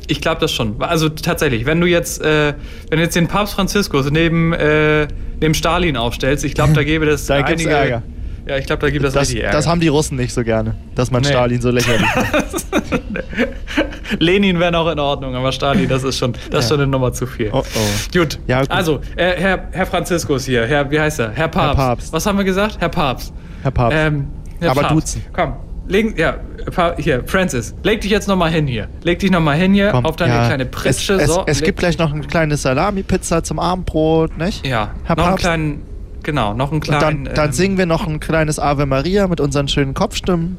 Ich 0.08 0.22
glaube 0.22 0.42
das 0.42 0.52
schon. 0.52 0.76
Also 0.80 1.10
tatsächlich, 1.10 1.66
wenn 1.66 1.80
du 1.80 1.88
jetzt, 1.88 2.22
äh, 2.22 2.54
wenn 2.90 3.00
du 3.00 3.04
jetzt 3.04 3.16
den 3.16 3.28
Papst 3.28 3.54
Franziskus 3.56 4.10
neben, 4.12 4.54
äh, 4.54 5.08
neben 5.40 5.54
Stalin 5.54 5.98
aufstellst, 5.98 6.44
ich 6.44 6.54
glaube, 6.54 6.74
da 6.74 6.84
gäbe 6.84 7.06
das 7.06 7.26
Da 7.28 7.36
einige, 7.36 7.70
Ärger. 7.70 8.04
Ja, 8.46 8.58
ich 8.58 8.66
glaube, 8.66 8.82
da 8.82 8.90
gibt 8.90 9.06
es 9.06 9.14
Das, 9.14 9.22
richtig 9.30 9.42
Ärger. 9.44 9.56
das 9.58 9.68
haben 9.68 9.80
die 9.80 9.88
Russen 9.88 10.18
nicht 10.18 10.34
so 10.34 10.44
gerne, 10.44 10.76
dass 10.96 11.12
man 11.12 11.22
Nee. 11.22 11.30
Stalin 11.30 11.62
so 11.62 11.70
lächerlich 11.72 12.02
macht. 12.16 12.66
Lenin 14.20 14.60
wäre 14.60 14.72
noch 14.72 14.92
in 14.92 15.00
Ordnung, 15.00 15.36
aber 15.36 15.52
Stalin, 15.52 15.88
das 15.88 16.04
ist 16.04 16.18
schon, 16.18 16.34
das 16.52 16.66
ist 16.66 16.70
Ja. 16.72 16.76
schon 16.76 16.84
eine 16.84 16.88
Nummer 16.92 17.14
zu 17.14 17.26
viel. 17.26 17.50
Oh, 17.54 17.60
oh. 17.64 18.18
Gut. 18.18 18.40
Ja, 18.48 18.62
gut. 18.62 18.72
Also, 18.72 19.00
äh, 19.16 19.34
Herr, 19.38 19.68
Herr 19.72 19.86
Franziskus 19.86 20.46
hier, 20.46 20.66
Herr, 20.68 20.90
wie 20.92 21.00
heißt 21.00 21.20
er? 21.20 21.32
Herr 21.32 21.48
Papst. 21.48 21.78
Papst. 21.78 22.14
Was 22.14 22.26
haben 22.26 22.38
wir 22.38 22.46
gesagt? 22.46 22.78
Herr 22.80 22.90
Papst. 22.90 23.34
Herr 23.62 23.72
Papst. 23.72 23.98
Ähm, 24.00 24.28
Herr 24.60 24.72
Aber 24.72 24.82
Papst. 24.82 24.96
duzen. 24.96 25.22
Komm, 25.34 25.54
legen, 25.88 26.14
ja, 26.18 26.36
hier, 26.98 27.24
Francis, 27.26 27.74
leg 27.84 28.02
dich 28.02 28.12
jetzt 28.12 28.28
nochmal 28.28 28.52
hin 28.52 28.68
hier. 28.68 28.88
Leg 29.04 29.20
dich 29.20 29.32
nochmal 29.32 29.58
hin 29.58 29.74
hier 29.74 29.90
Komm, 29.92 30.06
auf 30.06 30.16
deine 30.16 30.34
ja. 30.34 30.46
kleine 30.48 30.66
Pritsche. 30.66 31.14
Es, 31.14 31.24
es, 31.24 31.28
so, 31.34 31.44
es 31.48 31.60
leg- 31.60 31.66
gibt 31.68 31.80
gleich 31.80 31.98
noch 31.98 32.14
eine 32.14 32.22
kleine 32.28 32.56
Salami-Pizza 32.58 33.44
zum 33.44 33.58
Abendbrot, 33.60 34.38
nicht? 34.38 34.66
Ja, 34.66 34.92
Herr 35.06 35.16
noch 35.16 35.24
einen 35.24 35.32
Papst. 35.32 35.44
kleinen, 35.46 35.82
genau, 36.24 36.54
noch 36.54 36.72
einen 36.72 36.76
Und 36.76 36.82
kleinen. 36.82 37.26
dann, 37.26 37.36
dann 37.36 37.46
ähm, 37.48 37.52
singen 37.52 37.78
wir 37.78 37.86
noch 37.86 38.08
ein 38.08 38.20
kleines 38.20 38.60
Ave 38.60 38.86
Maria 38.86 39.28
mit 39.28 39.40
unseren 39.40 39.68
schönen 39.68 39.94
Kopfstimmen. 39.94 40.58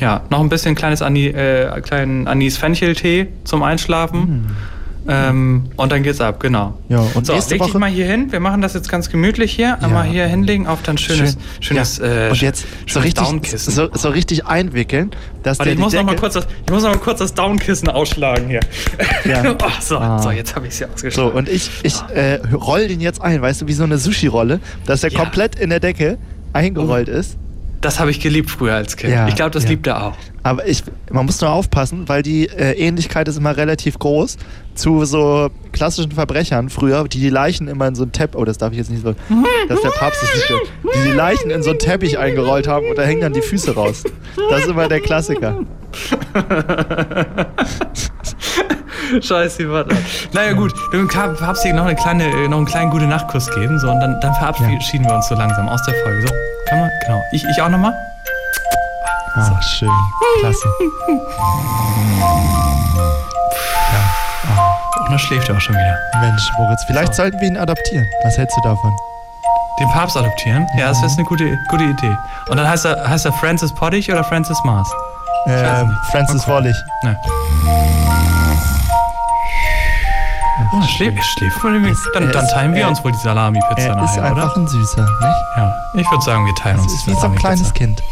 Ja, 0.00 0.22
noch 0.30 0.40
ein 0.40 0.48
bisschen 0.48 0.74
kleines 0.74 1.02
Ani, 1.02 1.26
äh, 1.26 1.80
kleinen 1.80 2.28
Anis-Fenchel-Tee 2.28 3.26
zum 3.44 3.62
Einschlafen. 3.64 4.54
Ähm, 5.10 5.64
und 5.76 5.90
dann 5.90 6.02
geht's 6.02 6.20
ab, 6.20 6.38
genau. 6.38 6.74
Ja, 6.90 7.00
und 7.14 7.24
so, 7.26 7.32
nächste 7.32 7.54
leg 7.54 7.62
dich 7.62 7.70
Woche- 7.70 7.78
mal 7.78 7.88
hier 7.90 8.04
hin. 8.06 8.30
Wir 8.30 8.40
machen 8.40 8.60
das 8.60 8.74
jetzt 8.74 8.90
ganz 8.90 9.08
gemütlich 9.10 9.52
hier. 9.52 9.82
Einmal 9.82 10.04
hier 10.04 10.26
hinlegen 10.26 10.66
auf 10.66 10.82
dein 10.82 10.98
schönes, 10.98 11.32
Schön. 11.60 11.76
schönes, 11.78 11.98
ja. 11.98 12.26
äh, 12.26 12.30
Und 12.30 12.40
jetzt 12.42 12.66
so 12.86 13.00
richtig, 13.00 13.26
so, 13.58 13.88
so 13.92 14.08
richtig 14.10 14.44
einwickeln, 14.46 15.10
dass 15.42 15.58
Warte, 15.58 15.70
der 15.70 15.72
ich 15.74 15.78
muss, 15.80 15.92
noch 15.94 16.02
mal 16.04 16.12
Decke- 16.12 16.20
kurz 16.20 16.34
das, 16.34 16.46
ich 16.66 16.70
muss 16.72 16.82
noch 16.82 16.90
mal 16.90 16.98
kurz 16.98 17.18
das 17.20 17.32
Downkissen 17.32 17.88
ausschlagen 17.88 18.48
hier. 18.48 18.60
Ja. 19.24 19.56
oh, 19.62 19.68
so, 19.80 19.96
Ah. 19.98 20.18
so, 20.20 20.30
jetzt 20.30 20.54
habe 20.54 20.66
ich 20.66 20.72
es 20.72 20.78
hier 20.78 20.88
So, 20.88 20.94
ausgeschlagen. 20.94 21.32
und 21.32 21.48
ich, 21.48 21.70
ich 21.82 21.94
äh, 22.14 22.40
roll 22.54 22.86
den 22.88 23.00
jetzt 23.00 23.22
ein, 23.22 23.40
weißt 23.40 23.62
du, 23.62 23.66
wie 23.66 23.72
so 23.72 23.84
eine 23.84 23.96
Sushi-Rolle, 23.98 24.60
dass 24.84 25.00
der 25.00 25.10
Ja. 25.10 25.20
komplett 25.20 25.54
in 25.58 25.70
der 25.70 25.80
Decke 25.80 26.18
eingerollt 26.52 27.08
ist. 27.08 27.36
Das 27.80 28.00
habe 28.00 28.10
ich 28.10 28.20
geliebt 28.20 28.50
früher 28.50 28.74
als 28.74 28.96
Kind. 28.96 29.12
Ja, 29.12 29.28
ich 29.28 29.36
glaube, 29.36 29.50
das 29.50 29.64
ja. 29.64 29.70
liebt 29.70 29.86
er 29.86 30.06
auch. 30.06 30.16
Aber 30.42 30.66
ich, 30.66 30.82
man 31.10 31.26
muss 31.26 31.40
nur 31.40 31.50
aufpassen, 31.50 32.08
weil 32.08 32.22
die 32.22 32.48
äh, 32.48 32.72
Ähnlichkeit 32.72 33.28
ist 33.28 33.36
immer 33.36 33.56
relativ 33.56 33.98
groß 33.98 34.36
zu 34.74 35.04
so 35.04 35.50
klassischen 35.72 36.12
Verbrechern 36.12 36.70
früher, 36.70 37.04
die 37.04 37.20
die 37.20 37.30
Leichen 37.30 37.68
immer 37.68 37.88
in 37.88 37.94
so 37.94 38.04
ein 38.04 38.12
Teppich, 38.12 38.40
oh, 38.40 38.44
das 38.44 38.58
darf 38.58 38.72
ich 38.72 38.78
jetzt 38.78 38.90
nicht 38.90 39.02
so, 39.02 39.14
dass 39.68 39.80
der 39.80 39.90
Papst 39.90 40.22
das 40.22 40.34
nicht 40.34 40.48
die 40.48 41.10
die 41.10 41.14
Leichen 41.14 41.50
in 41.50 41.62
so 41.62 41.70
einen 41.70 41.78
Teppich 41.78 42.18
eingerollt 42.18 42.68
haben 42.68 42.86
und 42.88 42.96
da 42.96 43.02
hängen 43.02 43.20
dann 43.20 43.32
die 43.32 43.42
Füße 43.42 43.74
raus. 43.74 44.04
Das 44.50 44.62
ist 44.62 44.68
immer 44.68 44.88
der 44.88 45.00
Klassiker. 45.00 45.58
Scheiße, 49.20 49.70
warte. 49.70 49.96
Naja, 50.32 50.52
gut. 50.52 50.72
Du 50.92 51.08
habst 51.08 51.64
dir 51.64 51.72
noch, 51.72 51.86
eine 51.86 51.96
kleine, 51.96 52.24
äh, 52.24 52.48
noch 52.48 52.58
einen 52.58 52.66
kleinen 52.66 52.90
gute 52.90 53.06
Nachtkuss 53.06 53.50
geben. 53.50 53.78
So, 53.78 53.90
und 53.90 54.00
dann, 54.00 54.20
dann 54.20 54.34
verabschieden 54.34 55.06
wir 55.06 55.14
uns 55.14 55.28
so 55.28 55.34
langsam 55.34 55.68
aus 55.68 55.82
der 55.84 55.94
Folge. 56.02 56.26
So, 56.26 56.34
kann 56.68 56.80
man? 56.80 56.90
Genau. 57.06 57.22
Ich, 57.32 57.44
ich 57.44 57.62
auch 57.62 57.68
nochmal? 57.68 57.94
Ah, 59.36 59.60
schön. 59.78 59.88
Klasse. 60.40 60.68
Und 65.00 65.10
dann 65.10 65.18
schläft 65.18 65.48
er 65.48 65.56
auch 65.56 65.60
schon 65.60 65.74
wieder. 65.74 65.98
Mensch, 66.20 66.52
Moritz, 66.58 66.84
vielleicht 66.86 67.14
So. 67.14 67.22
sollten 67.22 67.40
wir 67.40 67.48
ihn 67.48 67.56
adaptieren. 67.56 68.06
Was 68.24 68.36
hältst 68.36 68.56
du 68.56 68.60
davon? 68.62 68.92
Den 69.80 69.88
Papst 69.90 70.16
adoptieren? 70.16 70.66
Ja, 70.76 70.88
das 70.88 71.02
ist 71.02 71.16
eine 71.18 71.24
gute, 71.26 71.44
gute 71.70 71.84
Idee. 71.84 72.16
Und 72.50 72.56
dann 72.56 72.68
heißt 72.68 72.84
er, 72.84 73.08
heißt 73.08 73.24
er 73.24 73.32
Francis 73.34 73.72
Pottich 73.72 74.10
oder 74.10 74.24
Francis 74.24 74.58
Mars? 74.64 74.88
Ähm. 75.46 75.96
Francis 76.10 76.46
Mal 76.46 76.62
gucken. 76.62 76.74
Wollich. 77.04 77.97
Oh, 80.72 80.82
schläft, 80.82 81.18
irgendwie? 81.64 81.90
Es- 81.90 82.08
Dann, 82.14 82.30
dann 82.32 82.46
teilen 82.48 82.74
wir 82.74 82.88
uns 82.88 83.02
wohl 83.04 83.12
die 83.12 83.18
Salami-Pizza 83.18 83.80
Er 83.88 83.90
ist 83.90 83.96
nachher, 84.16 84.24
einfach 84.24 84.52
oder? 84.56 84.56
ein 84.62 84.68
Süßer, 84.68 85.02
nicht? 85.02 85.38
Ja, 85.56 85.72
ich 85.94 86.10
würde 86.10 86.24
sagen, 86.24 86.44
wir 86.46 86.54
teilen 86.54 86.76
Das 86.76 86.84
uns 86.84 86.94
ist 86.94 87.06
die 87.06 87.10
wie 87.10 87.14
so 87.14 87.26
ein 87.26 87.34
kleines 87.36 87.60
Salami-Pizza. 87.68 87.84
Kind. 87.84 88.02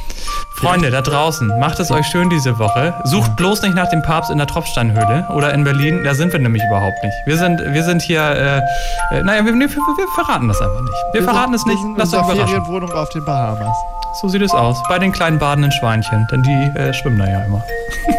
Freunde 0.61 0.90
da 0.90 1.03
draußen, 1.03 1.59
macht 1.61 1.79
es 1.81 1.90
euch 1.90 2.07
schön 2.07 2.31
diese 2.31 2.59
Woche. 2.59 2.95
Sucht 3.05 3.37
bloß 3.37 3.62
nicht 3.62 3.75
nach 3.75 3.88
dem 3.90 4.03
Papst 4.03 4.31
in 4.31 4.38
der 4.38 4.47
Tropfsteinhöhle 4.47 5.27
oder 5.35 5.53
in 5.53 5.62
Berlin. 5.64 6.03
Da 6.03 6.14
sind 6.14 6.33
wir 6.33 6.40
nämlich 6.40 6.62
überhaupt 6.64 6.97
nicht. 7.05 7.14
Wir 7.27 7.37
sind, 7.37 7.61
wir 7.61 7.85
sind 7.85 8.01
hier, 8.03 8.23
äh, 8.23 9.16
äh, 9.19 9.23
naja, 9.23 9.45
wir, 9.45 9.53
wir, 9.53 9.69
wir 9.69 10.09
verraten 10.14 10.49
das 10.49 10.61
einfach 10.61 10.81
nicht. 10.81 10.95
Wir, 11.12 11.23
verraten 11.23 11.53
es 11.55 11.64
nicht. 11.66 11.77
Wir 11.77 11.83
sind 11.83 11.90
in 11.92 11.97
Lasst 11.99 12.14
euch 12.14 12.21
unserer 12.21 12.35
überraschen. 12.37 12.64
Ferienwohnung 12.64 12.92
auf 12.92 13.09
den 13.11 13.25
Bahamas. 13.25 13.77
So 14.23 14.29
sieht 14.29 14.40
es 14.42 14.53
aus. 14.53 14.83
Bei 14.88 14.99
den 14.99 15.12
kleinen 15.12 15.38
badenden 15.38 15.71
Schweinchen. 15.73 16.27
Denn 16.33 16.42
die 16.42 16.79
äh, 16.79 16.92
schwimmen 16.95 17.19
da 17.19 17.27
ja 17.29 17.45
immer. 17.45 17.62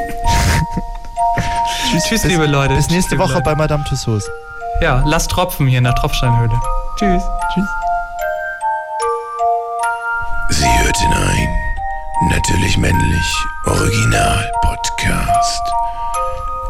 Tschüss, 1.89 2.03
Tschüss 2.03 2.21
bis, 2.21 2.32
liebe 2.32 2.45
Leute. 2.45 2.75
Bis 2.75 2.86
Tschüss, 2.86 2.95
nächste 2.95 3.15
liebe 3.15 3.23
Woche 3.23 3.34
Leute. 3.34 3.43
bei 3.45 3.56
Madame 3.56 3.84
Tussauds. 3.84 4.30
Ja, 4.82 5.03
lasst 5.06 5.32
tropfen 5.32 5.67
hier 5.67 5.80
in 5.80 5.84
der 5.84 5.95
Tropfsteinhöhle. 5.95 6.53
Tschüss. 6.97 7.23
Tschüss. 7.53 7.65
Sie 10.49 10.65
hörten 10.65 11.13
ein 11.13 11.47
Natürlich 12.30 12.77
Männlich 12.77 13.45
Original 13.65 14.51
Podcast. 14.62 15.62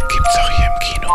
Gibt's 0.09 0.37
auch 0.39 0.49
hier 0.49 0.65
im 0.65 0.79
Kino. 0.79 1.13